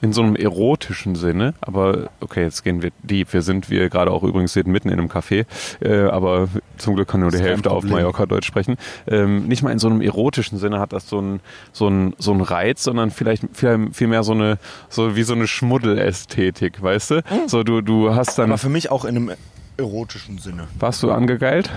[0.00, 3.32] in so einem erotischen Sinne, aber okay, jetzt gehen wir deep.
[3.32, 5.46] Wir sind wir gerade auch übrigens sind mitten in einem Café,
[5.80, 7.84] äh, aber zum Glück kann nur die Hälfte auf.
[7.84, 8.76] Mallorca Deutsch sprechen.
[9.06, 11.40] Ähm, nicht mal in so einem erotischen Sinne hat das so einen
[11.72, 15.34] so einen so einen Reiz, sondern vielleicht viel, viel mehr so eine so wie so
[15.34, 17.22] eine Schmuddelästhetik, weißt du?
[17.46, 19.30] So du du hast dann Aber für mich auch in einem
[19.76, 20.68] erotischen Sinne.
[20.78, 21.70] warst du angegeilt?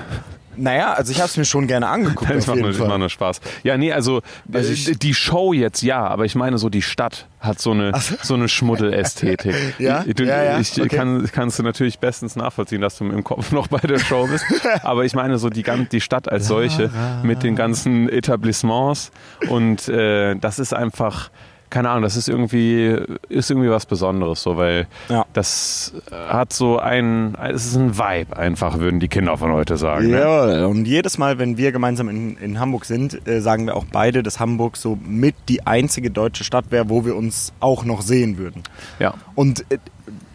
[0.57, 2.29] Naja, also ich habe es mir schon gerne angeguckt.
[2.29, 3.39] Das macht nur, macht nur Spaß.
[3.63, 6.81] Ja, nee, also, Also äh, ich- die Show jetzt ja, aber ich meine so die
[6.81, 7.91] Stadt hat so eine,
[8.23, 9.55] so eine Schmuddelästhetik.
[9.79, 10.03] Ja?
[10.03, 10.89] Du, Ja, ja, Ich okay.
[10.95, 14.45] kann, kannst du natürlich bestens nachvollziehen, dass du im Kopf noch bei der Show bist.
[14.83, 16.89] aber ich meine so die, die Stadt als solche
[17.23, 19.11] mit den ganzen Etablissements
[19.49, 21.29] und äh, das ist einfach
[21.69, 22.95] keine Ahnung, das ist irgendwie,
[23.29, 25.25] ist irgendwie was Besonderes, so, weil Ja.
[25.33, 30.11] das hat so ein, es ist ein Vibe einfach, würden die Kinder von heute sagen.
[30.11, 30.19] Ne?
[30.19, 33.85] Ja, und jedes Mal, wenn wir gemeinsam in, in Hamburg sind, äh, sagen wir auch
[33.91, 38.01] beide, dass Hamburg so mit die einzige deutsche Stadt wäre, wo wir uns auch noch
[38.01, 38.63] sehen würden.
[38.99, 39.13] Ja.
[39.35, 39.77] Und äh,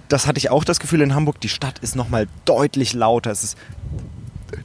[0.09, 3.31] das hatte ich auch das Gefühl in Hamburg, die Stadt ist nochmal deutlich lauter.
[3.31, 3.57] Es ist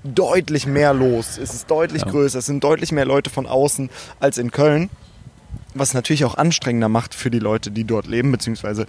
[0.04, 1.38] deutlich mehr los.
[1.42, 2.10] Es ist deutlich Ja.
[2.12, 2.40] größer.
[2.40, 4.90] Es sind deutlich mehr Leute von außen als in Köln.
[5.80, 8.88] Was natürlich auch anstrengender macht für die Leute, die dort leben, beziehungsweise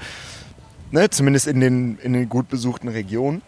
[0.90, 3.42] ne, zumindest in den, in den gut besuchten Regionen.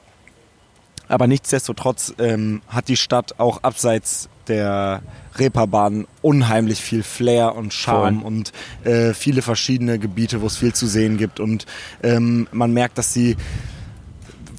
[1.08, 5.02] Aber nichtsdestotrotz ähm, hat die Stadt auch abseits der
[5.36, 8.26] Reeperbahn unheimlich viel Flair und Charme Voll.
[8.26, 8.52] und
[8.84, 11.40] äh, viele verschiedene Gebiete, wo es viel zu sehen gibt.
[11.40, 11.66] Und
[12.02, 13.36] ähm, man merkt, dass sie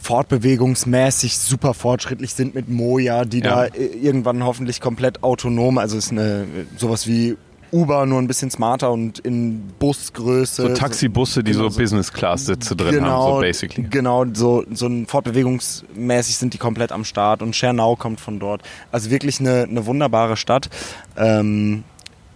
[0.02, 3.50] fortbewegungsmäßig super fortschrittlich sind mit Moja, die Ja.
[3.50, 6.46] da äh, irgendwann hoffentlich komplett autonom, also ist eine
[6.78, 7.38] sowas wie
[7.72, 10.62] Uber, nur ein bisschen smarter und in Busgröße.
[10.64, 13.88] So Taxibusse, die genau, so Business-Class-Sitze drin haben, so basically.
[13.90, 18.62] Genau, so, so ein fortbewegungsmäßig sind die komplett am Start und Schernau kommt von dort.
[18.92, 20.70] Also wirklich eine, eine wunderbare Stadt,
[21.18, 21.84] ähm,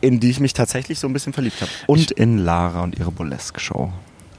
[0.02, 1.72] in die ich mich tatsächlich so ein bisschen verliebt habe.
[1.88, 3.92] Und in Lara und ihre Burlesque-Show.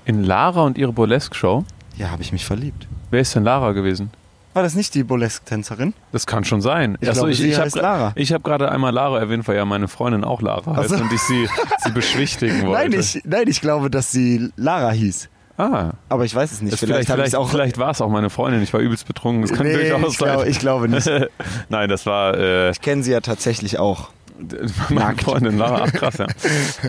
[0.04, 1.64] In Lara und ihre Burlesque-Show,
[1.98, 2.86] Ja, habe ich mich verliebt.
[3.10, 4.10] wer ist denn Lara gewesen?
[4.56, 5.92] War das nicht die Burlesque-Tänzerin?
[6.12, 6.96] Das kann schon sein.
[7.02, 8.12] Ich hab, Lara.
[8.14, 10.96] Ich habe gerade einmal Lara erwähnt, weil ja meine Freundin auch Lara heißt so.
[10.96, 11.46] und ich sie,
[11.84, 12.88] sie beschwichtigen wollte.
[12.88, 15.28] Nein ich, nein, ich glaube, dass sie Lara hieß.
[15.58, 16.72] Ah, Aber ich weiß es nicht.
[16.72, 17.50] das vielleicht, vielleicht, auch.
[17.50, 18.62] vielleicht war es auch meine Freundin.
[18.62, 19.42] Ich war übelst betrunken.
[19.42, 20.50] Das kann nee, durchaus ich, glaube, sein.
[20.50, 21.10] ich glaube nicht.
[21.68, 24.08] Nein, das war äh, Ich kenne sie ja tatsächlich auch.
[24.88, 25.18] meine.
[25.18, 25.84] Freundin Lara.
[25.86, 26.26] Ach, krass, ja.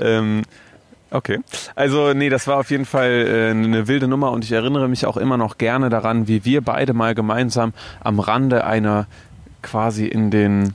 [0.01, 0.43] ähm,
[1.11, 1.39] okay.
[1.75, 5.05] Also, nee, das war auf jeden Fall äh, eine wilde Nummer und ich erinnere mich
[5.05, 9.07] auch immer noch gerne daran, wie wir beide mal gemeinsam am Rande einer
[9.61, 10.73] quasi in den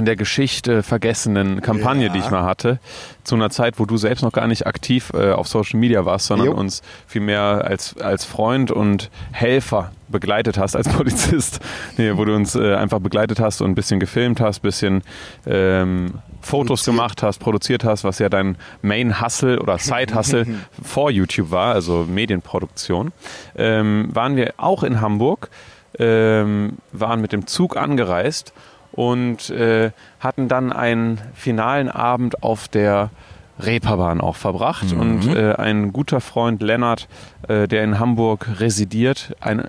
[0.00, 2.12] in der Geschichte vergessenen Kampagne, Ja.
[2.12, 2.80] die ich mal hatte,
[3.22, 6.26] zu einer Zeit, wo du selbst noch gar nicht aktiv äh, auf Social Media warst,
[6.26, 6.54] sondern Jo.
[6.54, 11.60] uns vielmehr als, als Freund und Helfer begleitet hast, als Polizist,
[11.98, 15.02] nee, wo du uns äh, einfach begleitet hast und ein bisschen gefilmt hast, ein bisschen
[15.46, 16.96] ähm, Fotos Produziert.
[16.96, 20.46] gemacht hast, produziert hast, was ja dein Main Hustle oder Side Hustle
[20.82, 23.12] vor YouTube war, also Medienproduktion,
[23.54, 25.50] ähm, waren wir auch in Hamburg,
[25.98, 28.54] ähm, waren mit dem Zug angereist
[28.92, 33.10] und äh, hatten dann einen finalen Abend auf der
[33.58, 37.08] Reeperbahn auch verbracht und äh, ein guter Freund Lennart,
[37.46, 39.68] äh, der in Hamburg residiert, ein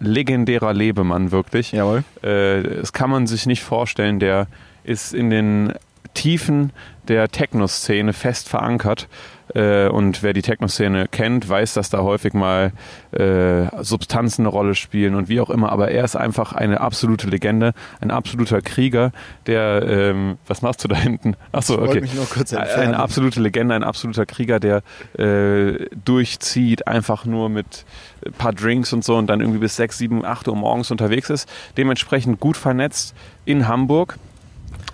[0.00, 1.72] legendärer Lebemann wirklich.
[1.72, 2.04] Jawohl.
[2.22, 4.20] Äh, das kann man sich nicht vorstellen.
[4.20, 4.46] Der
[4.84, 5.72] ist in den
[6.14, 6.72] Tiefen
[7.08, 9.08] der Techno-Szene fest verankert.
[9.56, 12.72] Äh, und wer die Techno-Szene kennt, weiß, dass da häufig mal
[13.12, 15.72] äh, Substanzen eine Rolle spielen und wie auch immer.
[15.72, 19.12] Aber er ist einfach eine absolute Legende, ein absoluter Krieger,
[19.46, 21.36] der, ähm, was machst du da hinten?
[21.52, 22.02] Achso, okay.
[22.02, 22.88] mich nur kurz entfernen.
[22.88, 24.82] Eine absolute Legende, ein absoluter Krieger, der
[25.18, 27.86] äh, durchzieht, einfach nur mit
[28.26, 31.30] ein paar Drinks und so und dann irgendwie bis 6, 7, 8 Uhr morgens unterwegs
[31.30, 31.48] ist.
[31.78, 33.14] Dementsprechend gut vernetzt
[33.46, 34.18] in Hamburg.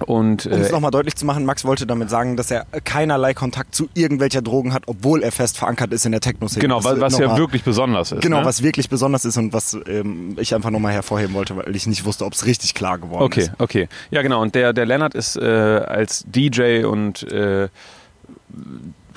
[0.02, 3.34] Und Um es äh, nochmal deutlich zu machen, Max wollte damit sagen, dass er keinerlei
[3.34, 6.60] Kontakt zu irgendwelcher Drogen hat, obwohl er fest verankert ist in der Techno-Szene.
[6.60, 8.20] genau, was, was ja nochmal- wirklich besonders ist.
[8.22, 8.44] Genau, ne?
[8.44, 12.04] was wirklich besonders ist und was ähm, ich einfach nochmal hervorheben wollte, weil ich nicht
[12.04, 13.52] wusste, ob es richtig klar geworden Okay, ist.
[13.58, 13.88] okay.
[14.10, 14.42] Ja, genau.
[14.42, 17.68] Und der, der Lennart ist äh, als DJ und äh,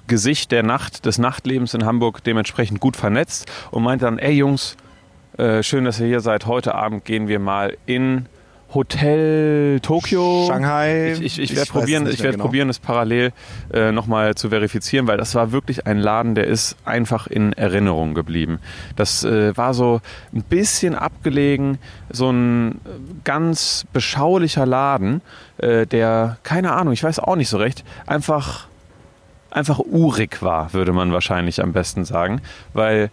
[0.07, 4.77] Gesicht der Nacht, des Nachtlebens in Hamburg dementsprechend gut vernetzt und meinte dann, ey Jungs,
[5.37, 6.45] äh, schön, dass ihr hier seid.
[6.45, 8.27] Heute Abend gehen wir mal in
[8.75, 10.47] Hotel Tokio.
[10.47, 11.13] Shanghai.
[11.13, 12.43] Ich, ich, ich ich werde probieren, ich mehr werd genau.
[12.43, 13.31] probieren, es parallel
[13.73, 18.13] äh, nochmal zu verifizieren, weil das war wirklich ein Laden, der ist einfach in Erinnerung
[18.13, 18.59] geblieben.
[18.97, 20.01] Das äh, war so
[20.33, 21.77] ein bisschen abgelegen,
[22.11, 22.75] so ein äh,
[23.23, 25.21] ganz beschaulicher Laden,
[25.57, 28.67] äh, der, keine Ahnung, ich weiß auch nicht so recht, einfach,
[29.51, 32.41] einfach urig war, würde man wahrscheinlich am besten sagen,
[32.73, 33.09] weil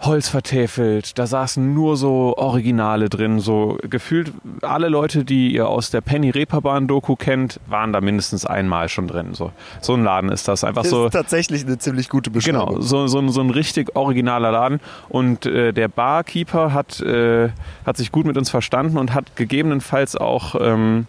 [0.00, 4.32] Holz vertäfelt, da saßen nur so Originale drin, so gefühlt
[4.62, 9.08] alle Leute, die ihr aus der Penny Reeperbahn Doku kennt, waren da mindestens einmal schon
[9.08, 9.34] drin.
[9.34, 11.06] So, so ein Laden ist das, einfach Das so.
[11.06, 12.66] ist tatsächlich eine ziemlich gute Beschreibung.
[12.68, 14.78] Genau, so, so, ein- so ein richtig originaler Laden.
[15.08, 17.48] Und äh, der Barkeeper hat, äh,
[17.84, 21.08] hat sich gut mit uns verstanden und hat gegebenenfalls auch, ähm,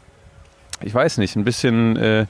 [0.81, 2.25] ich weiß nicht, ein bisschen äh,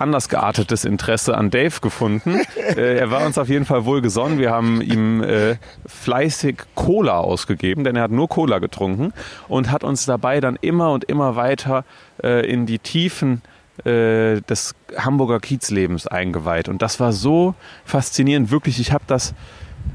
[0.00, 2.40] anders geartetes Interesse an Dave gefunden.
[2.56, 4.38] äh, er war uns auf jeden Fall wohlgesonnen.
[4.38, 9.12] Wir haben ihm äh, fleißig Cola ausgegeben, denn er hat nur Cola getrunken
[9.48, 11.84] und hat uns dabei dann immer und immer weiter
[12.22, 13.42] äh, in die Tiefen
[13.84, 16.68] äh, des Hamburger Kiezlebens eingeweiht.
[16.68, 18.80] Und das war so faszinierend, wirklich.
[18.80, 19.34] Ich habe das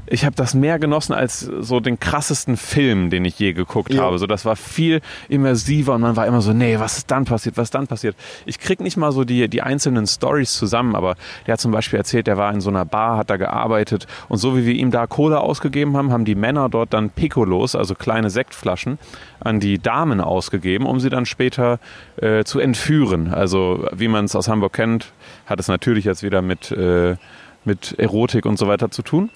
[0.08, 4.02] ich habe das mehr genossen als so den krassesten Film, den ich je geguckt Ja.
[4.02, 4.18] habe.
[4.18, 7.56] So, das war viel immersiver und man war immer so, nee, was ist dann passiert,
[7.56, 8.16] was ist dann passiert?
[8.44, 11.98] Ich krieg nicht mal so die, die einzelnen Stories zusammen, aber der hat zum Beispiel
[11.98, 14.90] erzählt, der war in so einer Bar, hat da gearbeitet und so wie wir ihm
[14.90, 18.98] da Cola ausgegeben haben, haben die Männer dort dann Piccolos, also kleine Sektflaschen,
[19.40, 21.78] an die Damen ausgegeben, um sie dann später
[22.16, 23.34] äh, zu entführen.
[23.34, 25.12] Also wie man es aus Hamburg kennt,
[25.46, 27.16] hat es natürlich jetzt wieder mit, äh,
[27.64, 29.30] mit Erotik und so weiter zu tun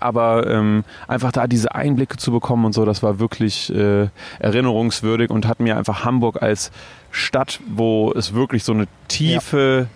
[0.00, 5.30] aber ähm, einfach da diese Einblicke zu bekommen und so, das war wirklich äh, erinnerungswürdig
[5.30, 6.70] und hat mir einfach Hamburg als
[7.10, 9.88] Stadt, wo es wirklich so eine tiefe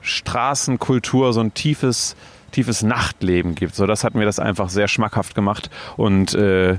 [0.00, 2.14] Straßenkultur, so ein tiefes
[2.54, 3.74] tiefes Nachtleben gibt.
[3.74, 5.70] So, das hat mir das einfach sehr schmackhaft gemacht.
[5.96, 6.78] Und äh,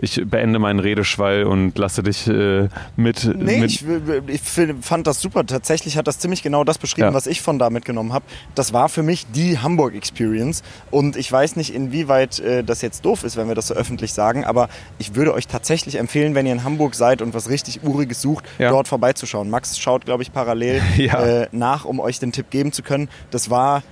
[0.00, 3.24] ich beende meinen Redeschwall und lasse dich äh, mit.
[3.24, 3.84] Nee, mit ich,
[4.26, 5.46] ich find- fand das super.
[5.46, 7.14] Tatsächlich hat das ziemlich genau das beschrieben, Ja.
[7.14, 8.24] was ich von da mitgenommen habe.
[8.54, 10.62] Das war für mich die Hamburg-Experience.
[10.90, 14.12] Und ich weiß nicht, inwieweit äh, das jetzt doof ist, wenn wir das so öffentlich
[14.12, 17.84] sagen, aber ich würde euch tatsächlich empfehlen, wenn ihr in Hamburg seid und was richtig
[17.84, 18.70] Uriges sucht, Ja.
[18.70, 19.50] dort vorbeizuschauen.
[19.50, 21.22] Max schaut, glaube ich, parallel Ja.
[21.42, 23.08] äh, nach, um euch den Tipp geben zu können.
[23.30, 23.82] Das war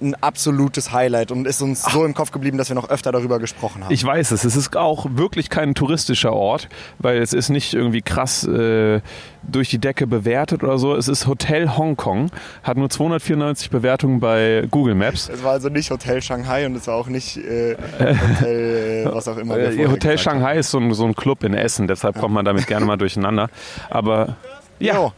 [0.00, 3.38] ein absolutes Highlight und ist uns so im Kopf geblieben, dass wir noch öfter darüber
[3.38, 3.92] gesprochen haben.
[3.92, 4.44] Ich weiß es.
[4.44, 9.00] Es ist auch wirklich kein touristischer Ort, weil es ist nicht irgendwie krass äh,
[9.42, 10.94] durch die Decke bewertet oder so.
[10.94, 12.30] Es ist Hotel Hongkong,
[12.62, 15.28] hat nur 294 Bewertungen bei Google Maps.
[15.28, 19.28] es war also nicht Hotel Shanghai und es war auch nicht äh, Hotel, äh, was
[19.28, 19.58] auch immer.
[19.58, 20.18] Äh, Hotel.
[20.18, 22.96] Shanghai ist so ein, so ein Club in Essen, deshalb kommt man damit gerne mal
[22.96, 23.48] durcheinander.
[23.88, 24.36] Aber
[24.78, 25.12] ja, Jo.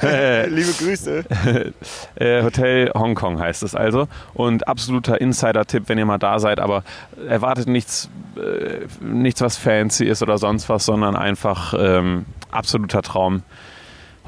[0.48, 1.24] Liebe Grüße.
[2.16, 4.08] Äh, Hotel Hongkong heißt es also.
[4.34, 6.58] Und absoluter Insider-Tipp, wenn ihr mal da seid.
[6.58, 6.82] Aber
[7.28, 13.42] erwartet nichts, äh, nichts was fancy ist oder sonst was, sondern einfach ähm, absoluter Traum.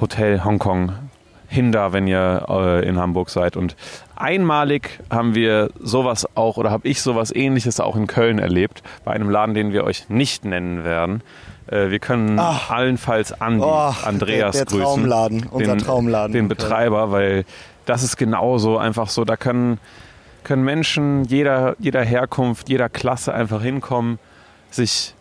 [0.01, 0.93] Hotel Hongkong.
[1.51, 3.57] Hinder, wenn ihr äh, in Hamburg seid.
[3.57, 3.75] Und
[4.15, 9.13] einmalig haben wir sowas auch, oder habe ich sowas ähnliches auch in Köln erlebt, bei
[9.13, 11.23] einem Laden, den wir euch nicht nennen werden.
[11.71, 12.71] Äh, wir können Ach.
[12.71, 16.33] allenfalls Andi, Oh, Andreas der, der grüßen Traumladen, unser den, Traumladen.
[16.33, 17.45] den Betreiber, weil
[17.87, 19.25] das ist genauso einfach so.
[19.25, 19.79] Da können,
[20.45, 24.19] können Menschen jeder, jeder Herkunft, jeder Klasse einfach hinkommen,
[24.71, 25.15] sich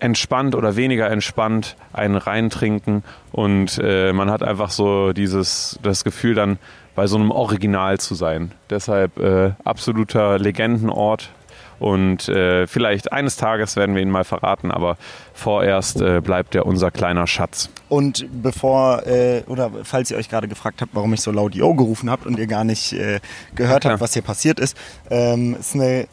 [0.00, 6.34] entspannt oder weniger entspannt einen reintrinken und äh, man hat einfach so dieses das Gefühl
[6.34, 6.58] dann
[6.94, 8.52] bei so einem Original zu sein.
[8.70, 11.30] Deshalb äh, absoluter Legendenort
[11.84, 14.96] und äh, vielleicht eines Tages werden wir ihn mal verraten, aber
[15.34, 17.68] vorerst äh, bleibt er unser kleiner Schatz.
[17.90, 21.74] Und bevor, äh, oder falls ihr euch gerade gefragt habt, warum ich so laut Yo
[21.74, 23.20] gerufen habt und ihr gar nicht äh,
[23.54, 23.92] gehört klar.
[23.92, 24.78] habt, was hier passiert ist,
[25.10, 26.06] ähm, ist eine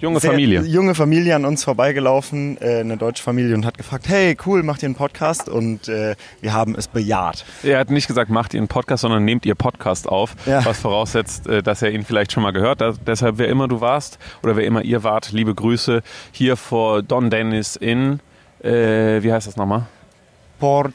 [0.00, 0.60] Junge sehr Familie.
[0.62, 4.82] junge Familie an uns vorbeigelaufen, äh, eine deutsche Familie und hat gefragt, hey, cool, macht
[4.82, 5.48] ihr einen Podcast?
[5.48, 7.44] Und äh, wir haben es bejaht.
[7.62, 10.64] Er hat nicht gesagt, macht ihr einen Podcast, sondern nehmt ihr Podcast auf, Ja.
[10.64, 12.96] was voraussetzt, äh, dass er ihn vielleicht schon mal gehört hat.
[13.06, 17.30] Deshalb, wer immer du warst oder wer immer ihr wart, liebe Grüße hier vor Don
[17.30, 18.20] Dennis in,
[18.62, 19.86] äh, wie heißt das nochmal?
[20.58, 20.94] Port,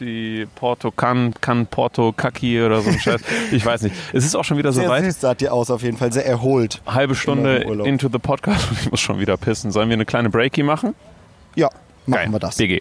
[0.00, 3.20] Porti, Porto Can, Can Porto Kaki oder so ein Scheiß.
[3.52, 3.94] Ich weiß nicht.
[4.14, 5.04] Es ist auch schon wieder sehr soweit.
[5.04, 6.80] süß sah die aus auf jeden Fall, sehr erholt.
[6.86, 9.70] Halbe Stunde into the Podcast und ich muss schon wieder pissen.
[9.72, 10.94] Sollen wir eine kleine Breaky machen?
[11.54, 11.68] Ja,
[12.06, 12.32] machen Geil.
[12.32, 12.56] wir das.
[12.56, 12.80] BG.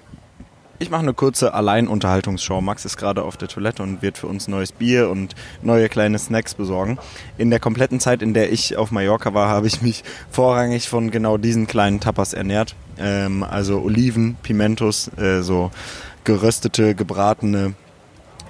[0.82, 2.62] Ich mache eine kurze Alleinunterhaltungsshow.
[2.62, 6.18] Max ist gerade auf der Toilette und wird für uns neues Bier und neue kleine
[6.20, 6.98] Snacks besorgen.
[7.38, 11.12] In der kompletten Zeit, in der ich auf Mallorca war, habe ich mich vorrangig von
[11.12, 12.76] genau diesen kleinen Tapas ernährt.
[12.98, 15.72] Ähm, also Oliven, Pimentos, äh, so
[16.30, 17.74] geröstete, gebratene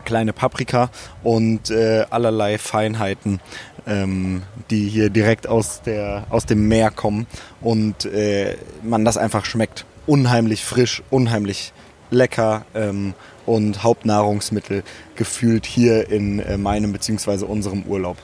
[0.03, 0.89] kleine Paprika
[1.23, 3.39] und äh, allerlei Feinheiten,
[3.87, 7.25] ähm, die hier direkt aus, der, aus dem Meer kommen
[7.61, 9.85] und äh, man das einfach schmeckt.
[10.07, 11.71] Unheimlich frisch, unheimlich
[12.11, 13.13] lecker ähm,
[13.45, 14.83] und Hauptnahrungsmittel
[15.15, 17.45] gefühlt hier in äh, meinem bzw.
[17.45, 18.17] unserem Urlaub.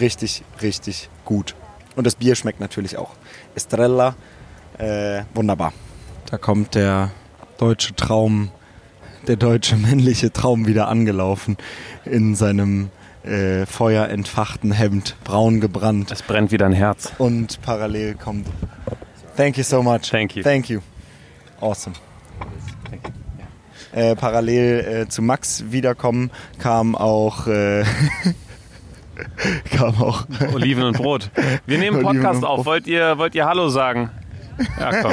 [0.00, 1.54] Richtig, richtig gut.
[1.96, 3.10] Und das Bier schmeckt natürlich auch.
[3.54, 4.14] Estrella,
[4.78, 5.74] äh, wunderbar.
[6.30, 7.10] Da kommt der
[7.58, 8.50] deutsche Traum,
[9.26, 11.56] der deutsche männliche Traum wieder angelaufen
[12.04, 12.90] in seinem
[13.24, 16.10] äh, feuerentfachten Hemd, braun gebrannt.
[16.10, 17.12] Es brennt wieder ein Herz.
[17.18, 18.48] Und parallel kommt.
[19.36, 20.10] Thank you so much.
[20.10, 20.42] Thank you.
[20.42, 20.80] Thank you.
[21.60, 21.94] Awesome.
[23.92, 27.84] Äh, parallel äh, zu Max wiederkommen kam auch äh,
[29.76, 31.30] kam auch Oliven und Brot.
[31.66, 32.64] Wir nehmen Podcast auf.
[32.64, 34.10] Wollt ihr, wollt ihr Hallo sagen?
[34.78, 35.12] Ja, komm.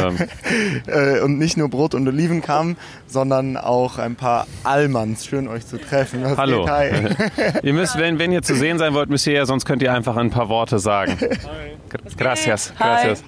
[0.00, 0.18] Haben.
[0.86, 5.26] äh, und nicht nur Brot und Oliven kamen, sondern auch ein paar Allmanns.
[5.26, 6.22] Schön euch zu treffen.
[6.24, 6.68] Was Hallo.
[6.68, 6.90] Hi.
[7.62, 9.92] ihr müsst, wenn, wenn ihr zu sehen sein wollt, müsst ihr ja, sonst könnt ihr
[9.92, 11.16] einfach ein paar Worte sagen.
[12.16, 12.72] Gracias.
[12.76, 13.24] Gracias.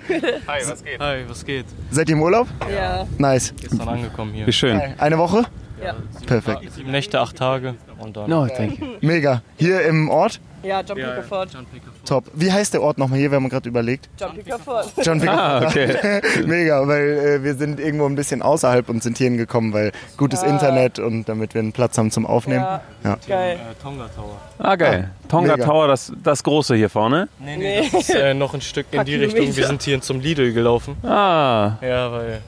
[0.46, 1.00] Hi, was geht?
[1.00, 1.66] Hi, was geht?
[1.90, 2.48] Seid ihr im Urlaub?
[2.72, 3.06] Ja.
[3.18, 3.52] Nice.
[3.60, 4.46] Gestern angekommen hier.
[4.46, 4.80] Wie schön.
[4.98, 5.44] Eine Woche?
[5.82, 5.96] Ja.
[6.26, 6.72] Perfekt.
[6.72, 8.30] Sieben Nächte, acht Tage und dann.
[8.30, 8.86] No, thank you.
[9.00, 9.42] Mega.
[9.56, 10.40] Hier im Ort?
[10.62, 11.50] Ja, John Pickerford.
[12.04, 12.24] Top.
[12.34, 13.30] Wie heißt der Ort nochmal hier?
[13.30, 14.08] Wir haben gerade überlegt.
[14.18, 14.92] John Pickerford.
[15.04, 15.38] John Pickford.
[15.38, 16.20] Ah, okay.
[16.46, 17.08] Mega, weil
[17.40, 21.28] äh, wir sind irgendwo ein bisschen außerhalb und sind hierhin gekommen, weil gutes Internet und
[21.28, 22.64] damit wir einen Platz haben zum Aufnehmen.
[22.64, 22.80] Ja.
[23.04, 23.16] Ja.
[23.28, 23.56] Geil.
[23.56, 24.36] Äh, Tonga Tower.
[24.58, 25.10] Ah, geil.
[25.28, 25.64] Tonga Mega.
[25.66, 27.28] Tower, das, das große hier vorne.
[27.38, 29.54] Nee, nee, das ist äh, noch ein Stück in die Richtung.
[29.56, 30.96] Wir sind hier zum Lidl gelaufen.
[31.04, 32.40] Ah, Ja, weil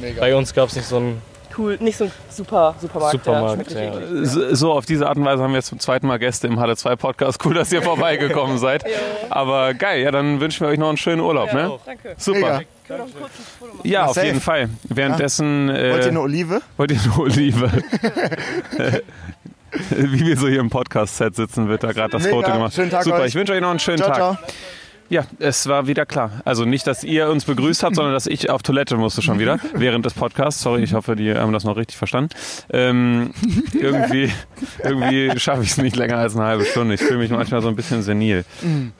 [0.00, 0.20] Mega.
[0.20, 1.22] bei uns gab es nicht so einen
[1.58, 1.76] Cool.
[1.80, 3.12] Nicht so ein super Supermarkt.
[3.24, 3.70] Supermarkt.
[3.72, 4.24] Ja, Ja.
[4.24, 6.60] so so auf diese Art und Weise haben wir jetzt zum zweiten Mal Gäste im
[6.60, 7.44] Halle 2 Podcast.
[7.44, 8.84] Cool, dass ihr vorbeigekommen seid.
[9.30, 11.68] Aber geil, ja, dann wünschen wir euch noch einen schönen Urlaub, ne?
[11.70, 11.80] gut.
[11.86, 12.14] Danke.
[12.18, 12.62] Super.
[12.86, 13.84] Können wir noch?
[13.84, 14.26] Ja, auf Safe.
[14.26, 14.68] jeden Fall.
[14.84, 15.68] Währenddessen.
[15.70, 16.60] Äh, Wollt ihr eine Olive?
[16.76, 17.70] wollt ihr eine Olive?
[19.90, 22.36] Wie wir so hier im Podcast-Set sitzen, wird da gerade das Mega.
[22.36, 22.74] Foto gemacht.
[22.74, 23.28] Schönen Tag Super, euch.
[23.28, 24.16] ich wünsche euch noch einen schönen Ciao, Tag.
[24.16, 24.36] ciao.
[25.08, 26.42] Ja, es war wieder klar.
[26.44, 29.58] Also nicht, dass ihr uns begrüßt habt, sondern dass ich auf Toilette musste schon wieder
[29.74, 30.60] während des Podcasts.
[30.62, 32.30] Sorry, ich hoffe, die haben das noch richtig verstanden.
[32.72, 33.30] Ähm,
[33.72, 34.32] irgendwie
[34.82, 36.94] irgendwie schaffe ich es nicht länger als eine halbe Stunde.
[36.94, 38.44] Ich fühle mich manchmal so ein bisschen senil.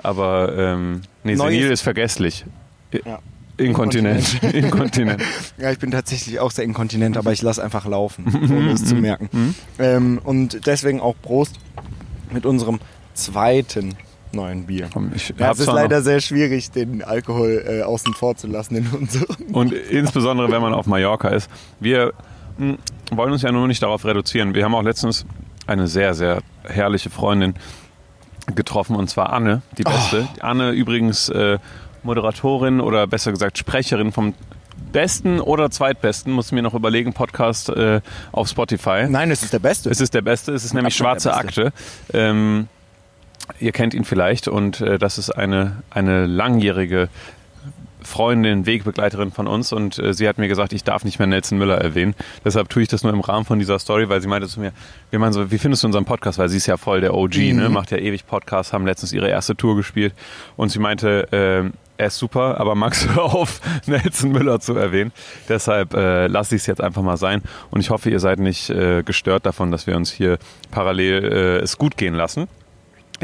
[0.03, 2.45] Aber ähm, nee, Neues- senil ist vergesslich.
[2.93, 3.19] Ja.
[3.59, 4.43] Inkontinent.
[4.53, 5.23] Inkontinent.
[5.59, 8.95] Ja, ich bin tatsächlich auch sehr inkontinent, aber ich lasse einfach laufen, ohne es zu
[8.95, 9.55] merken.
[9.79, 11.55] Ähm, und deswegen auch Prost
[12.31, 12.79] mit unserem
[13.15, 13.97] zweiten
[14.37, 14.89] neuen Bier.
[15.15, 18.87] Ich Ja, es ist leider sehr schwierig, den Alkohol äh, außen vor zu lassen in
[18.87, 19.37] unserem.
[19.53, 21.51] Und insbesondere, wenn man auf Mallorca ist.
[21.81, 22.13] Wir
[22.59, 22.77] mh,
[23.11, 24.55] wollen uns ja nur nicht darauf reduzieren.
[24.55, 25.27] Wir haben auch letztens
[25.67, 27.55] eine sehr, sehr herrliche Freundin
[28.55, 30.29] getroffen, und zwar Anne, die beste.
[30.41, 31.59] Anne übrigens äh,
[32.05, 34.35] Moderatorin oder besser gesagt Sprecherin vom
[34.93, 38.01] besten oder zweitbesten, muss ich mir noch überlegen, Podcast äh,
[38.33, 39.07] auf Spotify.
[39.09, 39.91] Nein, es ist der beste.
[39.91, 41.73] Es ist der beste, es ist nämlich Absolut Schwarze Akte.
[42.13, 42.69] Ähm,
[43.61, 47.09] ihr kennt ihn vielleicht und äh, das ist eine, eine langjährige
[48.07, 51.59] Freundin, Wegbegleiterin von uns und äh, sie hat mir gesagt, ich darf nicht mehr Nelson
[51.59, 52.15] Müller erwähnen.
[52.45, 54.73] Deshalb tue ich das nur im Rahmen von dieser Story, weil sie meinte zu mir,
[55.11, 56.39] wir meinen so, wie findest du unseren Podcast?
[56.39, 57.69] Weil sie ist ja voll der OG, ne?
[57.69, 60.15] macht ja ewig Podcasts, haben letztens ihre erste Tour gespielt
[60.57, 65.13] und sie meinte, ähm, er ist super, aber magst du auf Nelson Müller zu erwähnen?
[65.49, 68.71] Deshalb äh, lasse ich es jetzt einfach mal sein und ich hoffe, ihr seid nicht
[68.71, 70.39] äh, gestört davon, dass wir uns hier
[70.71, 72.47] parallel äh, es gut gehen lassen.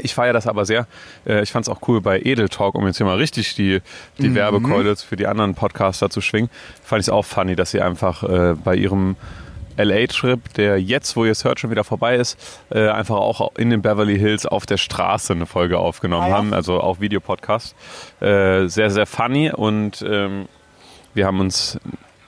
[0.01, 0.87] Ich feiere das aber sehr.
[1.27, 3.81] Äh, Ich fand es auch cool bei Edel Talk, um jetzt hier mal richtig die,
[4.19, 6.51] die Werbekeule für die anderen Podcaster zu schwingen.
[6.83, 9.17] Fand ich es auch funny, dass sie einfach äh, bei ihrem
[9.77, 12.39] LA-Trip, der jetzt, wo ihr es hört, schon wieder vorbei ist,
[12.71, 16.35] äh, einfach auch in den Beverly Hills auf der Straße eine Folge aufgenommen Ah, ja.
[16.37, 17.75] haben, also auch Videopodcast.
[18.21, 20.47] Äh, sehr, sehr funny und ähm,
[21.15, 21.79] wir haben uns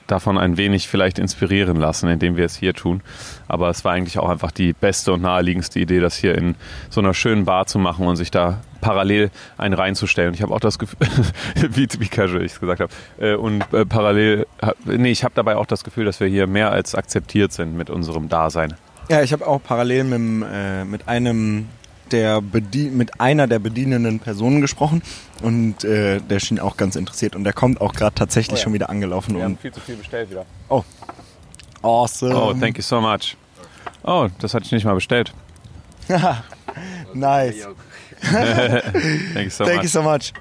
[0.07, 3.01] davon ein wenig vielleicht inspirieren lassen, indem wir es hier tun.
[3.47, 6.55] Aber es war eigentlich auch einfach die beste und naheliegendste Idee, das hier in
[6.89, 10.33] so einer schönen Bar zu machen und sich da parallel einen reinzustellen.
[10.33, 10.97] Ich habe auch das Gefühl,
[11.55, 14.45] wie, wie casual ich es gesagt habe, äh, und äh, parallel,
[14.85, 17.89] nee, ich habe dabei auch das Gefühl, dass wir hier mehr als akzeptiert sind mit
[17.89, 18.75] unserem Dasein.
[19.09, 21.67] Ja, ich habe auch parallel mit, äh, mit einem
[22.11, 25.01] der Bedien mit einer der bedienenden Personen gesprochen
[25.41, 28.89] und äh, der schien auch ganz interessiert und der kommt auch gerade tatsächlich schon wieder
[28.89, 30.45] angelaufen und viel zu viel bestellt wieder.
[31.81, 32.35] awesome.
[32.35, 33.35] Oh, thank you so much.
[34.03, 35.33] Oh, das hatte ich nicht mal bestellt.
[37.13, 37.67] nice.
[38.21, 39.83] Thank you so Thank much.
[39.83, 40.33] you so much.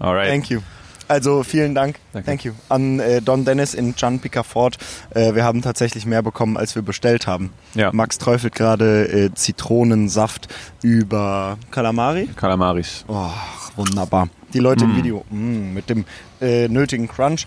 [0.00, 0.28] Alright.
[0.28, 0.62] Thank you.
[1.08, 1.96] Also vielen Dank.
[2.12, 2.26] Danke.
[2.26, 2.52] Thank you.
[2.68, 4.78] An äh, Don Dennis in Can Picafort.
[5.10, 7.50] Äh, wir haben tatsächlich mehr bekommen, als wir bestellt haben.
[7.74, 7.92] Ja.
[7.92, 10.48] Max träufelt gerade äh, Zitronensaft
[10.82, 12.28] über Kalamari.
[12.36, 13.04] Kalamaris.
[13.08, 13.30] Oh,
[13.76, 14.28] wunderbar.
[14.52, 16.04] Die Leute im Video mm, mit dem
[16.40, 17.46] äh, nötigen Crunch.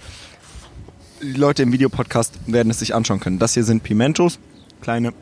[1.21, 3.39] Die Leute im Videopodcast werden es sich anschauen können.
[3.39, 4.39] Das hier sind Pimentos,
[4.81, 5.13] kleine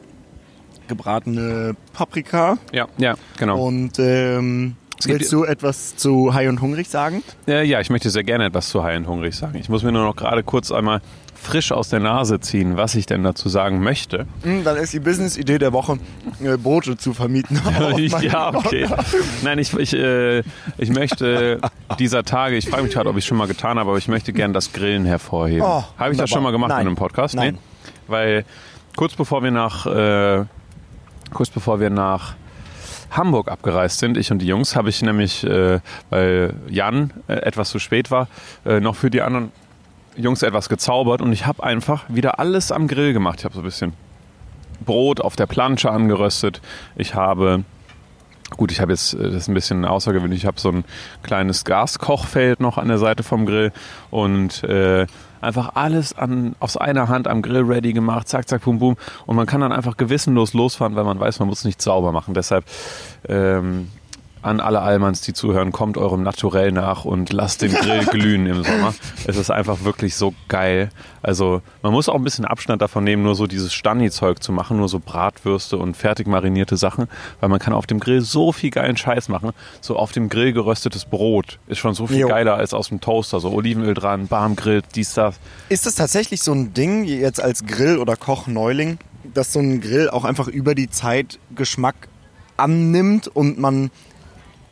[0.88, 2.58] gebratene Paprika.
[2.72, 3.66] Ja, ja, genau.
[3.66, 7.24] Und ähm, willst du etwas zu High und Hungrig sagen?
[7.48, 9.58] Äh, ja, ich möchte sehr gerne etwas zu High and Hungrig sagen.
[9.58, 11.02] Ich muss mir nur noch gerade kurz einmal
[11.46, 14.26] frisch aus der Nase ziehen, was ich denn dazu sagen möchte.
[14.42, 16.00] Hm, dann ist die Business-Idee der Woche,
[16.44, 17.62] äh, Boote zu vermieten.
[17.66, 18.88] auf ja, okay.
[19.44, 20.40] Nein, ich, ich, äh,
[20.78, 21.62] ich möchte
[22.00, 24.08] dieser Tage, ich frage mich gerade, ob ich es schon mal getan habe, aber ich
[24.08, 25.62] möchte gerne das Grillen hervorheben.
[25.66, 26.82] Oh, habe ich das schon mal gemacht Nein.
[26.82, 27.36] in einem Podcast?
[27.36, 27.56] Nein.
[27.56, 27.60] Nee?
[28.08, 28.46] Weil
[28.96, 30.46] kurz bevor wir nach, äh,
[31.32, 32.36] kurz bevor wir nach
[33.18, 37.70] Hamburg abgereist sind, ich und die Jungs, habe ich nämlich, äh, weil Jan äh, etwas
[37.70, 38.28] zu spät war,
[38.66, 39.52] äh, noch für die anderen
[40.18, 43.40] Jungs etwas gezaubert und ich habe einfach wieder alles am Grill gemacht.
[43.40, 43.94] Ich habe so ein bisschen
[44.86, 46.62] Brot auf der Plansche angeröstet.
[46.96, 47.64] Ich habe,
[48.58, 50.86] gut, ich habe jetzt, äh, das ist ein bisschen außergewöhnlich, ich habe so ein
[51.24, 53.72] kleines Gaskochfeld noch an der Seite vom Grill
[54.12, 55.08] und äh,
[55.46, 58.98] einfach alles an, aus einer Hand am Grill ready gemacht, zack, zack, bum, bum.
[59.26, 62.34] Und man kann dann einfach gewissenlos losfahren, weil man weiß, man muss nicht sauber machen.
[62.34, 62.66] Deshalb
[63.28, 63.90] ähm,
[64.46, 68.64] an alle Allmanns, die zuhören, kommt eurem Naturell nach und lasst den Grill glühen im
[68.64, 68.94] Sommer.
[69.26, 70.90] Es ist einfach wirklich so geil.
[71.24, 74.78] Also man muss auch ein bisschen Abstand davon nehmen, nur so dieses Stani-Zeug zu machen,
[74.78, 77.08] nur so Bratwürste und fertig marinierte Sachen,
[77.40, 79.52] weil man kann auf dem Grill so viel geilen Scheiß machen.
[79.82, 82.28] So auf dem Grill geröstetes Brot ist schon so viel Jo.
[82.28, 83.40] geiler als aus dem Toaster.
[83.40, 85.40] So Olivenöl dran, Barm Grill, dies, das.
[85.70, 89.00] Ist es tatsächlich so ein Ding, jetzt als Grill- oder Koch-Neuling,
[89.34, 91.96] dass so ein Grill auch einfach über die Zeit Geschmack
[92.58, 93.90] annimmt und man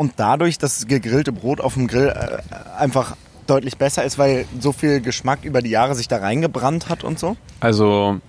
[0.03, 2.39] und dadurch das gegrillte Brot auf dem Grill äh,
[2.77, 3.15] einfach
[3.47, 7.17] deutlich besser ist, weil so viel Geschmack über die Jahre sich da reingebrannt hat und
[7.17, 7.37] so?
[7.61, 8.19] Also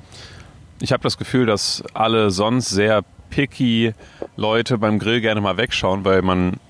[0.81, 3.93] ich habe das Gefühl, dass alle sonst sehr picky
[4.37, 6.61] Leute beim Grill gerne mal wegschauen, weil man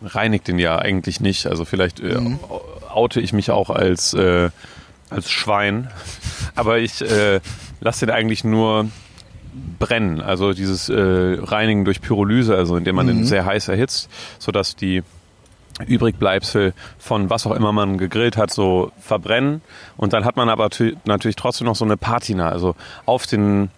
[0.00, 1.48] reinigt den ja eigentlich nicht.
[1.48, 2.20] Also vielleicht äh,
[2.88, 4.50] oute ich mich auch als, äh,
[5.10, 5.90] als Schwein,
[6.54, 7.40] aber ich äh,
[7.80, 8.88] lasse den eigentlich nur
[9.78, 10.20] brennen.
[10.20, 10.94] Also dieses äh,
[11.40, 15.02] Reinigen durch Pyrolyse, also indem man den sehr heiß erhitzt, sodass die
[15.86, 19.62] Übrigbleibsel von was auch immer man gegrillt hat, so verbrennen.
[19.96, 22.50] Und dann hat man aber tü- natürlich trotzdem noch so eine Patina.
[22.50, 22.76] Also
[23.06, 23.70] auf, den,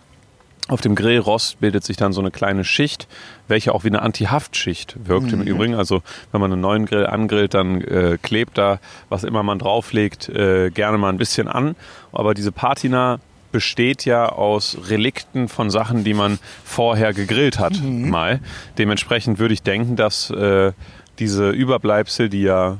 [0.68, 3.06] auf dem Grillrost bildet sich dann so eine kleine Schicht,
[3.46, 5.76] welche auch wie eine Anti-Haftschicht wirkt im Übrigen.
[5.76, 6.02] Also
[6.32, 10.70] wenn man einen neuen Grill angrillt, dann äh, klebt da, was immer man drauflegt, äh,
[10.70, 11.76] gerne mal ein bisschen an.
[12.12, 13.20] Aber diese Patina
[13.54, 18.40] besteht ja aus Relikten von Sachen, die man vorher gegrillt hat, mal.
[18.78, 20.72] Dementsprechend würde ich denken, dass äh,
[21.20, 22.76] diese Überbleibsel, die ja äh,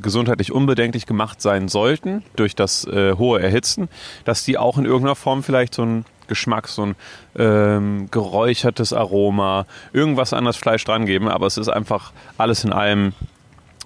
[0.00, 3.90] gesundheitlich unbedenklich gemacht sein sollten durch das äh, hohe Erhitzen,
[4.24, 6.96] dass die auch in irgendeiner Form vielleicht so einen Geschmack, so ein
[7.36, 11.28] ähm, geräuchertes Aroma, irgendwas an das Fleisch dran geben.
[11.28, 13.12] Aber es ist einfach alles in allem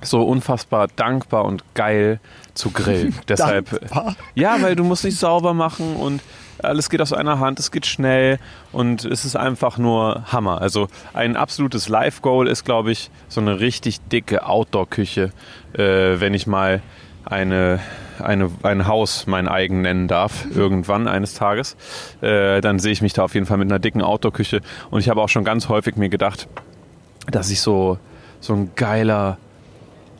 [0.03, 2.21] so unfassbar dankbar und geil
[2.55, 3.15] zu grillen.
[3.29, 4.17] Deshalb, Dankbar?
[4.35, 6.21] ja, weil du musst nicht sauber machen und
[6.63, 8.39] alles geht aus einer Hand, es geht schnell
[8.73, 10.61] und es ist einfach nur Hammer.
[10.61, 15.33] Also ein absolutes Live-Goal ist, glaube ich, so eine richtig dicke Outdoor-Küche,
[15.75, 15.81] äh,
[16.21, 16.83] wenn ich mal
[17.25, 17.81] eine,
[18.19, 21.77] eine, ein Haus mein eigen nennen darf, irgendwann eines Tages,
[22.21, 24.61] äh, dann sehe ich mich da auf jeden Fall mit einer dicken Outdoor-Küche.
[24.91, 26.49] Und ich habe auch schon ganz häufig mir gedacht,
[27.31, 27.99] dass ich so,
[28.41, 29.39] so ein geiler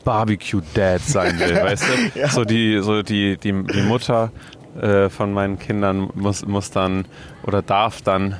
[0.03, 1.83] Barbecue-Dad sein will, weißt
[2.13, 2.27] du?
[2.29, 4.31] So die, so die, die, die Mutter
[4.79, 7.05] äh, von meinen Kindern muss, muss dann
[7.43, 8.37] oder darf dann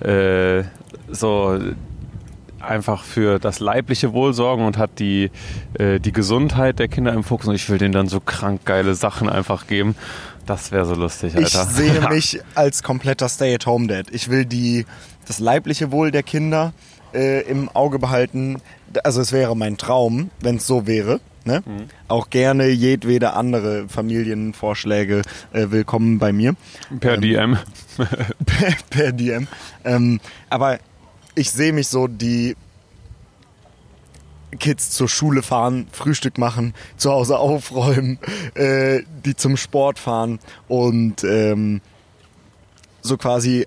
[0.00, 0.64] äh,
[1.10, 1.58] so
[2.60, 5.30] einfach für das leibliche Wohl sorgen und hat die,
[5.78, 8.94] äh, die Gesundheit der Kinder im Fokus und ich will denen dann so krank geile
[8.94, 9.94] Sachen einfach geben.
[10.46, 11.64] Das wäre so lustig, Ich Alter.
[11.70, 14.06] sehe mich als kompletter Stay-at-home-Dad.
[14.10, 14.86] Ich will die,
[15.26, 16.72] das leibliche Wohl der Kinder
[17.16, 18.60] äh, im Auge behalten.
[19.02, 21.20] Also es wäre mein Traum, wenn es so wäre.
[21.44, 21.62] Ne?
[22.08, 26.56] Auch gerne jedwede andere Familienvorschläge äh, willkommen bei mir
[26.98, 27.56] per DM.
[28.46, 29.46] per, per DM.
[29.84, 30.80] Ähm, aber
[31.36, 32.56] ich sehe mich so, die
[34.58, 38.18] Kids zur Schule fahren, Frühstück machen, zu Hause aufräumen,
[38.54, 41.80] äh, die zum Sport fahren und ähm,
[43.02, 43.66] so quasi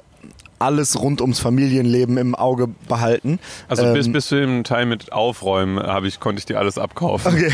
[0.60, 3.40] alles rund ums Familienleben im Auge behalten.
[3.68, 6.78] Also bis, Ähm, bis zu dem Teil mit Aufräumen habe ich, konnte ich dir alles
[6.78, 7.34] abkaufen.
[7.34, 7.52] Okay.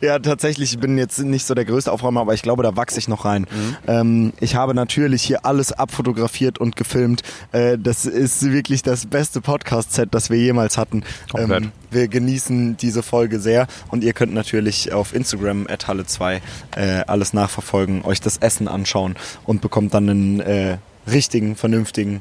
[0.00, 2.98] ja, tatsächlich, ich bin jetzt nicht so der größte Aufräumer, aber ich glaube, da wachse
[2.98, 3.46] ich noch rein.
[3.86, 7.22] Ähm, ich habe natürlich hier alles abfotografiert und gefilmt.
[7.52, 11.04] Äh, das ist wirklich das beste Podcast-Set, das wir jemals hatten.
[11.30, 11.64] Komplett.
[11.64, 16.40] Ähm, wir genießen diese Folge sehr und ihr könnt natürlich auf Instagram at Halle2
[16.76, 19.14] äh, alles nachverfolgen, euch das Essen anschauen
[19.44, 20.78] und bekommt dann einen äh,
[21.10, 22.20] richtigen, vernünftigen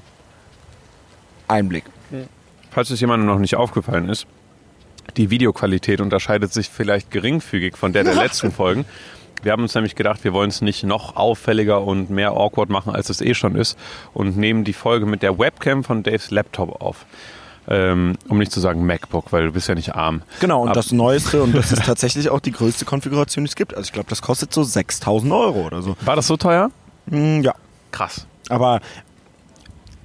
[1.47, 1.83] Einblick.
[2.71, 4.25] Falls es jemandem noch nicht aufgefallen ist,
[5.17, 8.85] die Videoqualität unterscheidet sich vielleicht geringfügig von der der letzten Folgen.
[9.43, 12.93] Wir haben uns nämlich gedacht, wir wollen es nicht noch auffälliger und mehr awkward machen,
[12.95, 13.77] als es eh schon ist
[14.13, 17.05] und nehmen die Folge mit der Webcam von Daves Laptop auf.
[17.67, 20.21] Ähm, um nicht zu sagen MacBook, weil du bist ja nicht arm.
[20.39, 23.55] Genau, und Ab- das Neueste, und das ist tatsächlich auch die größte Konfiguration, die es
[23.55, 23.73] gibt.
[23.73, 25.95] Also ich glaube, das kostet so 6000 Euro oder so.
[26.05, 26.69] War das so teuer?
[27.09, 27.55] Hm, ja,
[27.91, 28.27] Krass.
[28.49, 28.81] Aber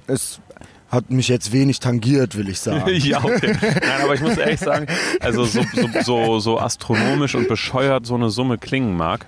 [0.07, 0.39] es
[0.89, 2.89] hat mich jetzt wenig tangiert, will ich sagen.
[2.95, 3.55] ja, okay.
[3.61, 4.87] Nein, aber ich muss ehrlich sagen,
[5.19, 9.25] also so, so, so, so astronomisch und bescheuert so eine Summe klingen mag.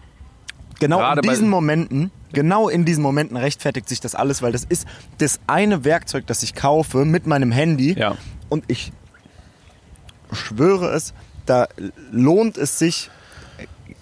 [0.79, 4.65] Genau Gerade in diesen Momenten, genau in diesen Momenten rechtfertigt sich das alles, weil das
[4.65, 4.85] ist
[5.19, 7.97] das eine Werkzeug, das ich kaufe mit meinem Handy.
[7.97, 8.17] Ja.
[8.49, 8.91] Und ich
[10.33, 11.13] schwöre es,
[11.45, 11.67] da
[12.11, 13.09] lohnt es sich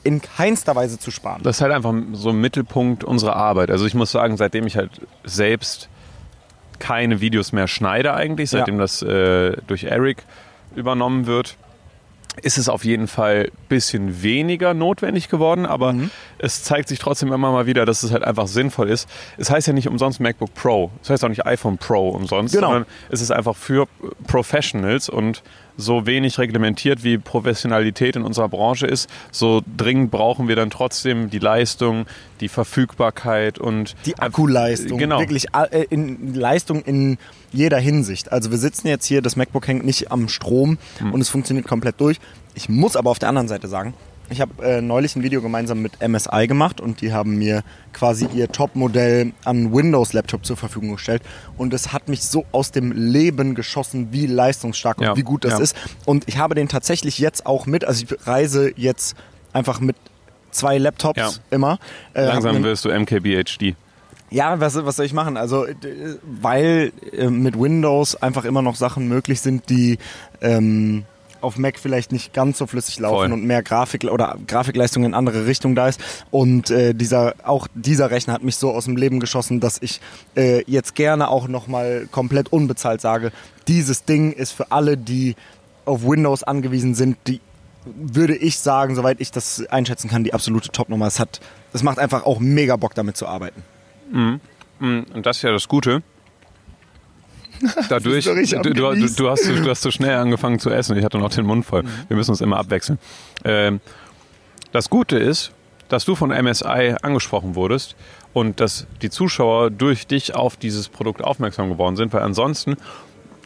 [0.04, 1.42] in keinster Weise zu sparen.
[1.44, 3.70] Das ist halt einfach so ein Mittelpunkt unserer Arbeit.
[3.70, 4.90] Also ich muss sagen, seitdem ich halt
[5.24, 5.90] selbst
[6.80, 8.82] keine Videos mehr schneide eigentlich, seitdem Ja.
[8.82, 10.24] das äh, durch Eric
[10.76, 11.58] übernommen wird,
[12.42, 16.10] ist es auf jeden Fall ein bisschen weniger notwendig geworden, aber Mhm.
[16.40, 19.08] es zeigt sich trotzdem immer mal wieder, dass es halt einfach sinnvoll ist.
[19.38, 22.68] Es heißt ja nicht umsonst MacBook Pro, es heißt auch nicht iPhone Pro umsonst, Genau.
[22.68, 23.86] sondern es ist einfach für
[24.28, 25.44] Professionals und
[25.82, 31.30] so wenig reglementiert wie Professionalität in unserer Branche ist, so dringend brauchen wir dann trotzdem
[31.30, 32.06] die Leistung,
[32.40, 34.98] die Verfügbarkeit und Die Akkuleistung.
[34.98, 35.20] Genau.
[35.20, 37.18] Wirklich äh, in Leistung in
[37.52, 38.32] jeder Hinsicht.
[38.32, 41.14] Also wir sitzen jetzt hier, das MacBook hängt nicht am Strom Hm.
[41.14, 42.18] und es funktioniert komplett durch.
[42.54, 43.94] Ich muss aber auf der anderen Seite sagen,
[44.32, 47.64] ich habe äh, neulich ein Video gemeinsam mit MSI gemacht und die haben mir
[47.94, 51.22] quasi ihr Top-Modell an Windows-Laptop zur Verfügung gestellt.
[51.58, 55.44] Und es hat mich so aus dem Leben geschossen, wie leistungsstark Ja, und wie gut
[55.44, 55.60] das ja.
[55.60, 55.76] ist.
[56.06, 59.16] Und ich habe den tatsächlich jetzt auch mit, also ich reise jetzt
[59.54, 59.98] einfach mit
[60.52, 61.32] zwei Laptops Ja.
[61.52, 61.78] immer.
[62.14, 63.76] Äh, langsam wirst du MKBHD.
[64.30, 65.36] ja, was, was soll ich machen?
[65.36, 69.98] Also, d- weil äh, mit Windows einfach immer noch Sachen möglich sind, die
[70.42, 71.04] ähm,
[71.42, 73.34] auf Mac vielleicht nicht ganz so flüssig laufen Voll.
[73.34, 76.00] und mehr Grafik oder Grafikleistung in andere Richtung da ist.
[76.32, 80.02] Und äh, dieser auch dieser Rechner hat mich so aus dem Leben geschossen, dass ich
[80.36, 83.32] äh, jetzt gerne auch nochmal komplett unbezahlt sage,
[83.68, 85.36] dieses Ding ist für alle, die
[85.86, 87.42] auf Windows angewiesen sind, die
[87.86, 91.08] würde ich sagen, soweit ich das einschätzen kann, die absolute Topnummer.
[91.08, 91.40] Es hat,
[91.74, 93.64] es macht einfach auch mega Bock damit zu arbeiten.
[94.12, 94.36] Mm,
[94.80, 96.04] Und das ist ja das Gute.
[97.90, 100.98] Dadurch, du du, du, hast, du hast so schnell angefangen zu essen.
[100.98, 101.84] Ich hatte noch den Mund voll.
[102.08, 103.00] Wir müssen uns immer abwechseln.
[103.44, 103.80] Ähm,
[104.72, 105.52] das Gute ist,
[105.90, 107.96] dass du von MSI angesprochen wurdest
[108.34, 112.78] und dass die Zuschauer durch dich auf dieses Produkt aufmerksam geworden sind, weil ansonsten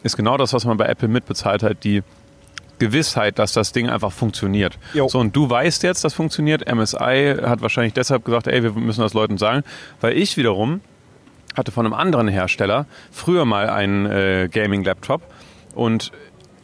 [0.02, 2.02] ist genau das, was man bei Apple mitbezahlt hat, die
[2.78, 4.78] Gewissheit, dass das Ding einfach funktioniert.
[4.94, 5.08] Jo.
[5.08, 6.72] So, und du weißt jetzt, das funktioniert.
[6.72, 9.64] MSI hat wahrscheinlich deshalb gesagt, ey, wir müssen das Leuten sagen,
[10.00, 10.80] weil ich wiederum
[11.56, 15.22] hatte von einem anderen Hersteller früher mal einen äh, Gaming-Laptop
[15.74, 16.12] und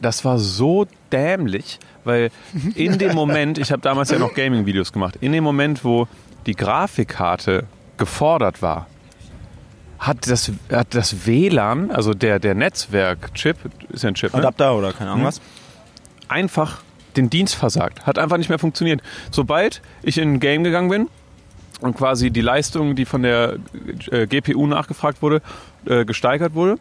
[0.01, 2.29] das war so dämlich, weil
[2.75, 6.07] in dem Moment, ich habe damals ja noch Gaming-Videos gemacht, in dem Moment, wo
[6.45, 7.65] die Grafikkarte
[7.97, 8.87] gefordert war,
[9.99, 13.57] hat das, hat das WLAN, also der, der Netzwerk-Chip,
[13.89, 14.39] ist ja ein Chip, ne?
[14.39, 15.39] Adapter oder keine Ahnung was.
[16.27, 16.81] einfach
[17.15, 18.05] den Dienst versagt.
[18.05, 19.01] Hat einfach nicht mehr funktioniert.
[19.31, 21.07] Sobald ich in ein Game gegangen bin
[21.83, 23.57] und quasi die Leistung, die von der
[24.09, 25.41] äh, GPU nachgefragt wurde,
[25.85, 26.77] äh, gesteigert wurde,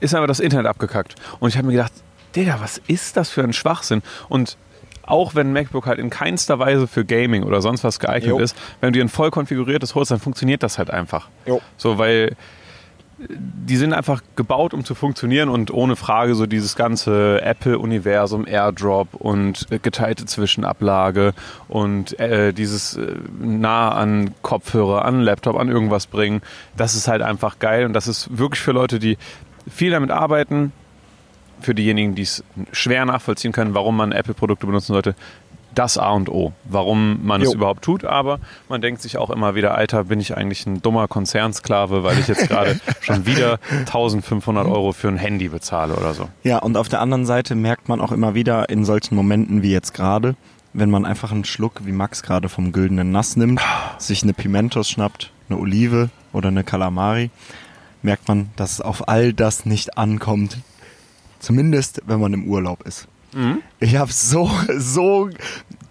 [0.00, 1.16] ist einfach das Internet abgekackt.
[1.38, 1.92] Und ich habe mir gedacht,
[2.34, 4.00] Digga, was ist das für ein Schwachsinn?
[4.30, 4.56] Und
[5.02, 8.38] auch wenn MacBook halt in keinster Weise für Gaming oder sonst was geeignet Jo.
[8.38, 11.28] ist, wenn du dir ein voll konfiguriertes holst, dann funktioniert das halt einfach.
[11.44, 11.60] Jo.
[11.76, 12.36] So, weil
[13.28, 19.14] die sind einfach gebaut, um zu funktionieren und ohne Frage so dieses ganze Apple-Universum, AirDrop
[19.14, 21.34] und äh, geteilte Zwischenablage
[21.68, 26.40] und äh, dieses äh, nah an Kopfhörer, an Laptop, an irgendwas bringen,
[26.76, 29.18] das ist halt einfach geil und das ist wirklich für Leute, die
[29.68, 30.72] viel damit arbeiten,
[31.60, 32.42] für diejenigen, die es
[32.72, 35.14] schwer nachvollziehen können, warum man Apple-Produkte benutzen sollte,
[35.74, 37.54] das A und O, warum man es Jo.
[37.54, 38.04] überhaupt tut.
[38.04, 42.18] Aber man denkt sich auch immer wieder, Alter, bin ich eigentlich ein dummer Konzernsklave, weil
[42.18, 46.28] ich jetzt gerade schon wieder 1500 Euro für ein Handy bezahle oder so.
[46.42, 49.70] Ja, und auf der anderen Seite merkt man auch immer wieder in solchen Momenten wie
[49.72, 50.34] jetzt gerade,
[50.72, 53.60] wenn man einfach einen Schluck, wie Max gerade vom güldenen Nass nimmt,
[53.98, 57.30] sich eine Pimentos schnappt, eine Olive oder eine Calamari,
[58.02, 60.58] merkt man, dass es auf all das nicht ankommt.
[61.38, 63.08] Zumindest, wenn man im Urlaub ist.
[63.78, 65.30] Ich habe so, so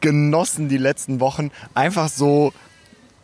[0.02, 2.54] genossen die letzten Wochen, einfach so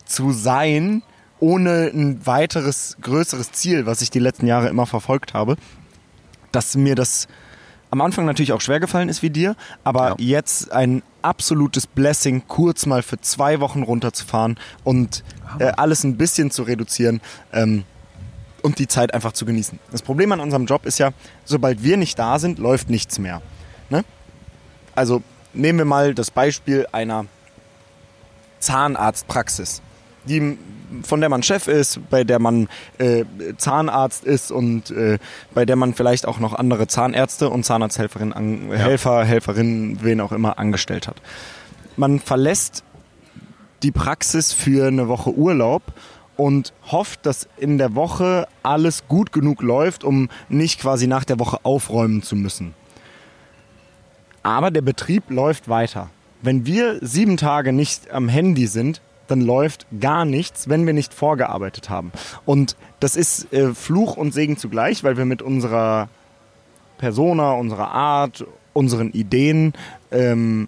[0.05, 1.03] zu sein,
[1.39, 5.57] ohne ein weiteres, größeres Ziel, was ich die letzten Jahre immer verfolgt habe,
[6.51, 7.27] dass mir das
[7.91, 10.15] am Anfang natürlich auch schwer gefallen ist wie dir, aber Ja.
[10.17, 15.23] jetzt ein absolutes Blessing, kurz mal für zwei Wochen runterzufahren und
[15.59, 17.21] äh, alles ein bisschen zu reduzieren
[17.53, 17.83] ähm,
[18.63, 19.79] und die Zeit einfach zu genießen.
[19.91, 21.11] Das Problem an unserem Job ist ja,
[21.45, 23.41] sobald wir nicht da sind, läuft nichts mehr.
[23.89, 24.03] Ne?
[24.95, 25.21] Also
[25.53, 27.25] nehmen wir mal das Beispiel einer
[28.59, 29.81] Zahnarztpraxis,
[30.25, 30.57] die,
[31.03, 32.67] von der man Chef ist, bei der man
[32.97, 33.25] äh,
[33.57, 35.19] Zahnarzt ist und äh,
[35.53, 40.31] bei der man vielleicht auch noch andere Zahnärzte und Zahnarzthelferinnen, an, Helfer, Helferinnen, wen auch
[40.31, 41.21] immer angestellt hat.
[41.95, 42.83] Man verlässt
[43.83, 45.83] die Praxis für eine Woche Urlaub
[46.37, 51.39] und hofft, dass in der Woche alles gut genug läuft, um nicht quasi nach der
[51.39, 52.73] Woche aufräumen zu müssen.
[54.45, 56.11] Aber der Betrieb läuft weiter.
[56.43, 61.15] Wenn wir sieben Tage nicht am Handy sind, dann läuft gar nichts, wenn wir nicht
[61.15, 62.11] vorgearbeitet haben.
[62.45, 66.09] Und das ist äh, Fluch und Segen zugleich, weil wir mit unserer
[66.99, 69.73] Persona, unserer Art, unseren Ideen
[70.11, 70.67] ähm,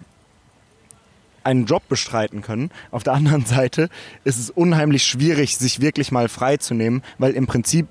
[1.44, 2.72] einen Job bestreiten können.
[2.90, 3.90] Auf der anderen Seite
[4.24, 7.86] ist es unheimlich schwierig, sich wirklich mal freizunehmen, weil im Prinzip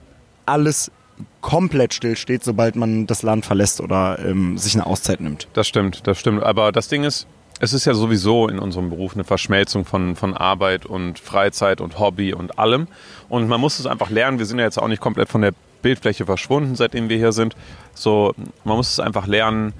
[0.45, 0.91] alles
[1.41, 5.47] komplett stillsteht, sobald man das Land verlässt oder ähm, sich eine Auszeit nimmt.
[5.53, 6.43] Das stimmt, das stimmt.
[6.43, 7.27] Aber das Ding ist,
[7.59, 11.99] es ist ja sowieso in unserem Beruf eine Verschmelzung von, von Arbeit und Freizeit und
[11.99, 12.87] Hobby und allem.
[13.29, 14.39] Und man muss es einfach lernen.
[14.39, 17.55] Wir sind ja jetzt auch nicht komplett von der Bildfläche verschwunden, seitdem wir hier sind.
[17.93, 19.73] So, man muss es einfach lernen,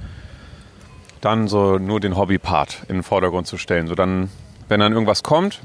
[1.21, 3.87] dann so nur den Hobby-Part in den Vordergrund zu stellen.
[3.87, 4.29] So dann,
[4.69, 5.61] wenn dann irgendwas kommt,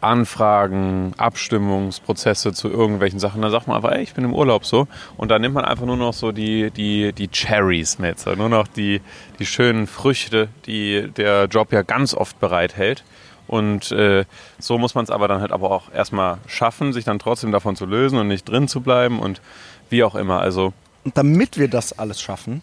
[0.00, 4.88] Anfragen, Abstimmungsprozesse zu irgendwelchen Sachen, dann sagt man einfach, ey, ich bin im Urlaub so.
[5.16, 8.48] Und dann nimmt man einfach nur noch so die, die, die Cherries mit, so nur
[8.48, 9.00] noch die,
[9.38, 13.04] die schönen Früchte, die der Job ja ganz oft bereithält.
[13.46, 14.24] Und äh,
[14.58, 17.76] so muss man es aber dann halt aber auch erstmal schaffen, sich dann trotzdem davon
[17.76, 19.40] zu lösen und nicht drin zu bleiben und
[19.88, 20.40] wie auch immer.
[20.40, 20.72] Also
[21.04, 22.62] Und damit wir das alles schaffen,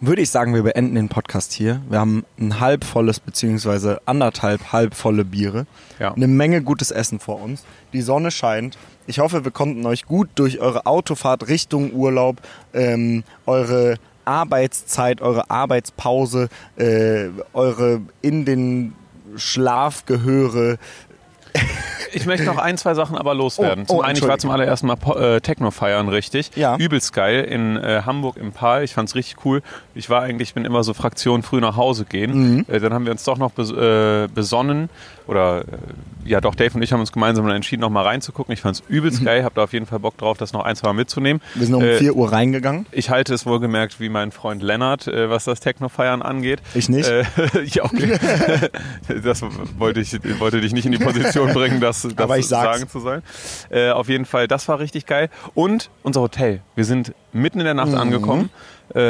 [0.00, 1.82] würde ich sagen, wir beenden den Podcast hier.
[1.88, 5.66] Wir haben ein halb volles beziehungsweise anderthalb halb volle Biere.
[5.98, 6.14] Ja.
[6.14, 7.64] Eine Menge gutes Essen vor uns.
[7.92, 8.78] Die Sonne scheint.
[9.06, 12.40] Ich hoffe, wir konnten euch gut durch eure Autofahrt Richtung Urlaub,
[12.74, 18.92] ähm, eure Arbeitszeit, eure Arbeitspause, äh, eure in den
[19.36, 20.78] Schlafgehöre
[22.12, 23.84] Ich möchte noch ein, zwei Sachen aber loswerden.
[23.88, 26.50] Oh, oh, zum einen, ich war zum allerersten Mal äh, Techno feiern, richtig.
[26.56, 26.76] Ja.
[26.76, 28.82] Übelst geil in äh, Hamburg im Pal.
[28.82, 29.62] Ich fand's richtig cool.
[29.94, 32.54] Ich war eigentlich, bin immer so Fraktion früh nach Hause gehen.
[32.54, 32.66] Mhm.
[32.68, 34.88] Äh, dann haben wir uns doch noch bes äh, besonnen.
[35.28, 35.64] Oder, äh,
[36.24, 38.52] ja doch, Dave und ich haben uns gemeinsam dann entschieden, noch mal reinzugucken.
[38.52, 38.94] Ich fand's Mhm.
[38.96, 39.44] übelst geil.
[39.44, 41.40] Hab da auf jeden Fall Bock drauf, das noch ein, zwei Mal mitzunehmen.
[41.54, 42.86] Wir sind um Äh, 4 Uhr reingegangen.
[42.92, 46.60] Ich halte es wohlgemerkt wie mein Freund Lennart, äh, was das Techno-Feiern angeht.
[46.74, 47.08] Ich nicht.
[47.08, 47.24] Äh,
[47.66, 48.18] ja, okay.
[49.22, 49.42] das
[49.78, 52.78] wollte ich wollte dich nicht in die Position bringen, das, das Aber ich sag's.
[52.78, 53.22] sagen zu sein.
[53.70, 55.28] Äh, auf jeden Fall, das war richtig geil.
[55.54, 56.62] Und unser Hotel.
[56.74, 57.78] Wir sind mitten in der Mhm.
[57.80, 58.48] Nacht angekommen, äh,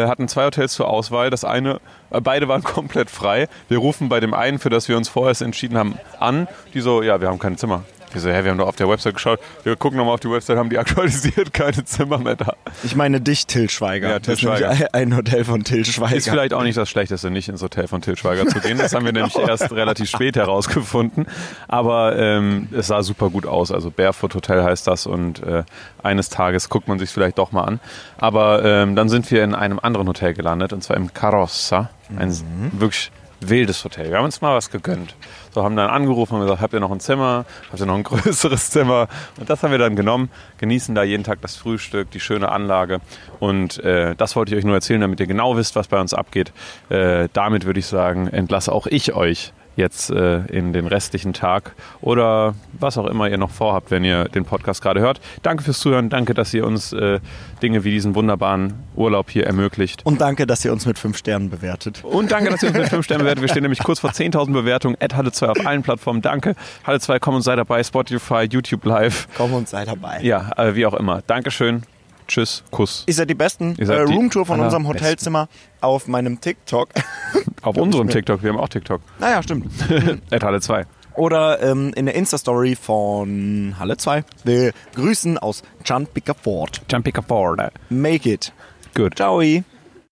[0.06, 1.30] hatten zwei Hotels zur Auswahl.
[1.30, 3.48] Das eine, äh, beide waren komplett frei.
[3.68, 6.48] Wir rufen bei dem einen, für das wir uns vorerst entschieden haben, an.
[6.74, 7.84] Die so, ja, wir haben kein Zimmer.
[8.12, 9.40] Wir so, hä, wir haben doch auf der Website geschaut.
[9.64, 12.54] Wir gucken nochmal auf die Website, haben die aktualisiert, keine Zimmer mehr da.
[12.84, 14.08] Ich meine dich, Till Schweiger.
[14.08, 14.88] Ja, Till Schweiger.
[14.92, 16.16] ein Hotel von Till Schweiger.
[16.16, 18.78] Ist vielleicht auch nicht das Schlechteste, nicht ins Hotel von Til Schweiger zu gehen.
[18.78, 21.26] Das haben wir nämlich erst relativ spät herausgefunden.
[21.68, 23.72] Aber ähm, es sah super gut aus.
[23.72, 25.64] Also Barefoot Hotel heißt das und äh,
[26.02, 27.80] eines Tages guckt man sich vielleicht doch mal an.
[28.18, 31.90] Aber ähm, dann sind wir in einem anderen Hotel gelandet und zwar im Carrozza.
[32.16, 32.34] Ein
[32.78, 33.10] wirklich
[33.40, 34.10] wildes Hotel.
[34.10, 35.14] Wir haben uns mal was gegönnt.
[35.52, 37.44] So haben dann angerufen und gesagt, habt ihr noch ein Zimmer?
[37.70, 39.08] Habt ihr noch ein größeres Zimmer?
[39.38, 43.00] Und das haben wir dann genommen, genießen da jeden Tag das Frühstück, die schöne Anlage.
[43.38, 46.14] Und äh, das wollte ich euch nur erzählen, damit ihr genau wisst, was bei uns
[46.14, 46.52] abgeht.
[46.88, 51.74] Äh, damit würde ich sagen, entlasse auch ich euch jetzt äh, in den restlichen Tag
[52.00, 55.20] oder was auch immer ihr noch vorhabt, wenn ihr den Podcast gerade hört.
[55.42, 57.20] Danke fürs Zuhören, danke, dass ihr uns äh,
[57.62, 60.04] Dinge wie diesen wunderbaren Urlaub hier ermöglicht.
[60.04, 62.02] Und danke, dass ihr uns mit fünf Sternen bewertet.
[62.04, 63.42] Und danke, dass ihr uns mit 5 Sternen bewertet.
[63.42, 64.96] Wir stehen nämlich kurz vor 10.000 Bewertungen.
[65.00, 66.22] At Halle 2 auf allen Plattformen.
[66.22, 66.54] Danke.
[66.84, 67.82] Halle 2, komm und sei dabei.
[67.82, 69.28] Spotify, YouTube Live.
[69.36, 70.20] Komm und sei dabei.
[70.22, 71.22] Ja, äh, wie auch immer.
[71.26, 71.82] Dankeschön.
[72.26, 72.62] Tschüss.
[72.70, 73.04] Kuss.
[73.06, 73.74] Ihr seid die Besten.
[73.78, 74.86] Ihr seid äh, die Roomtour von unserem.
[74.86, 75.48] Hotelzimmer
[75.80, 76.90] auf meinem TikTok.
[77.62, 78.42] Auf unserem TikTok.
[78.42, 79.00] Wir haben auch TikTok.
[79.18, 79.66] naja, stimmt.
[80.30, 80.86] At Halle 2.
[81.16, 84.24] Oder ähm, in der Insta-Story von Halle 2.
[84.44, 86.06] Wir grüßen aus Chan
[86.40, 86.80] Ford.
[86.88, 87.72] Jumping aboard.
[87.90, 88.52] Make it.
[88.94, 89.16] Good.
[89.16, 89.42] Ciao.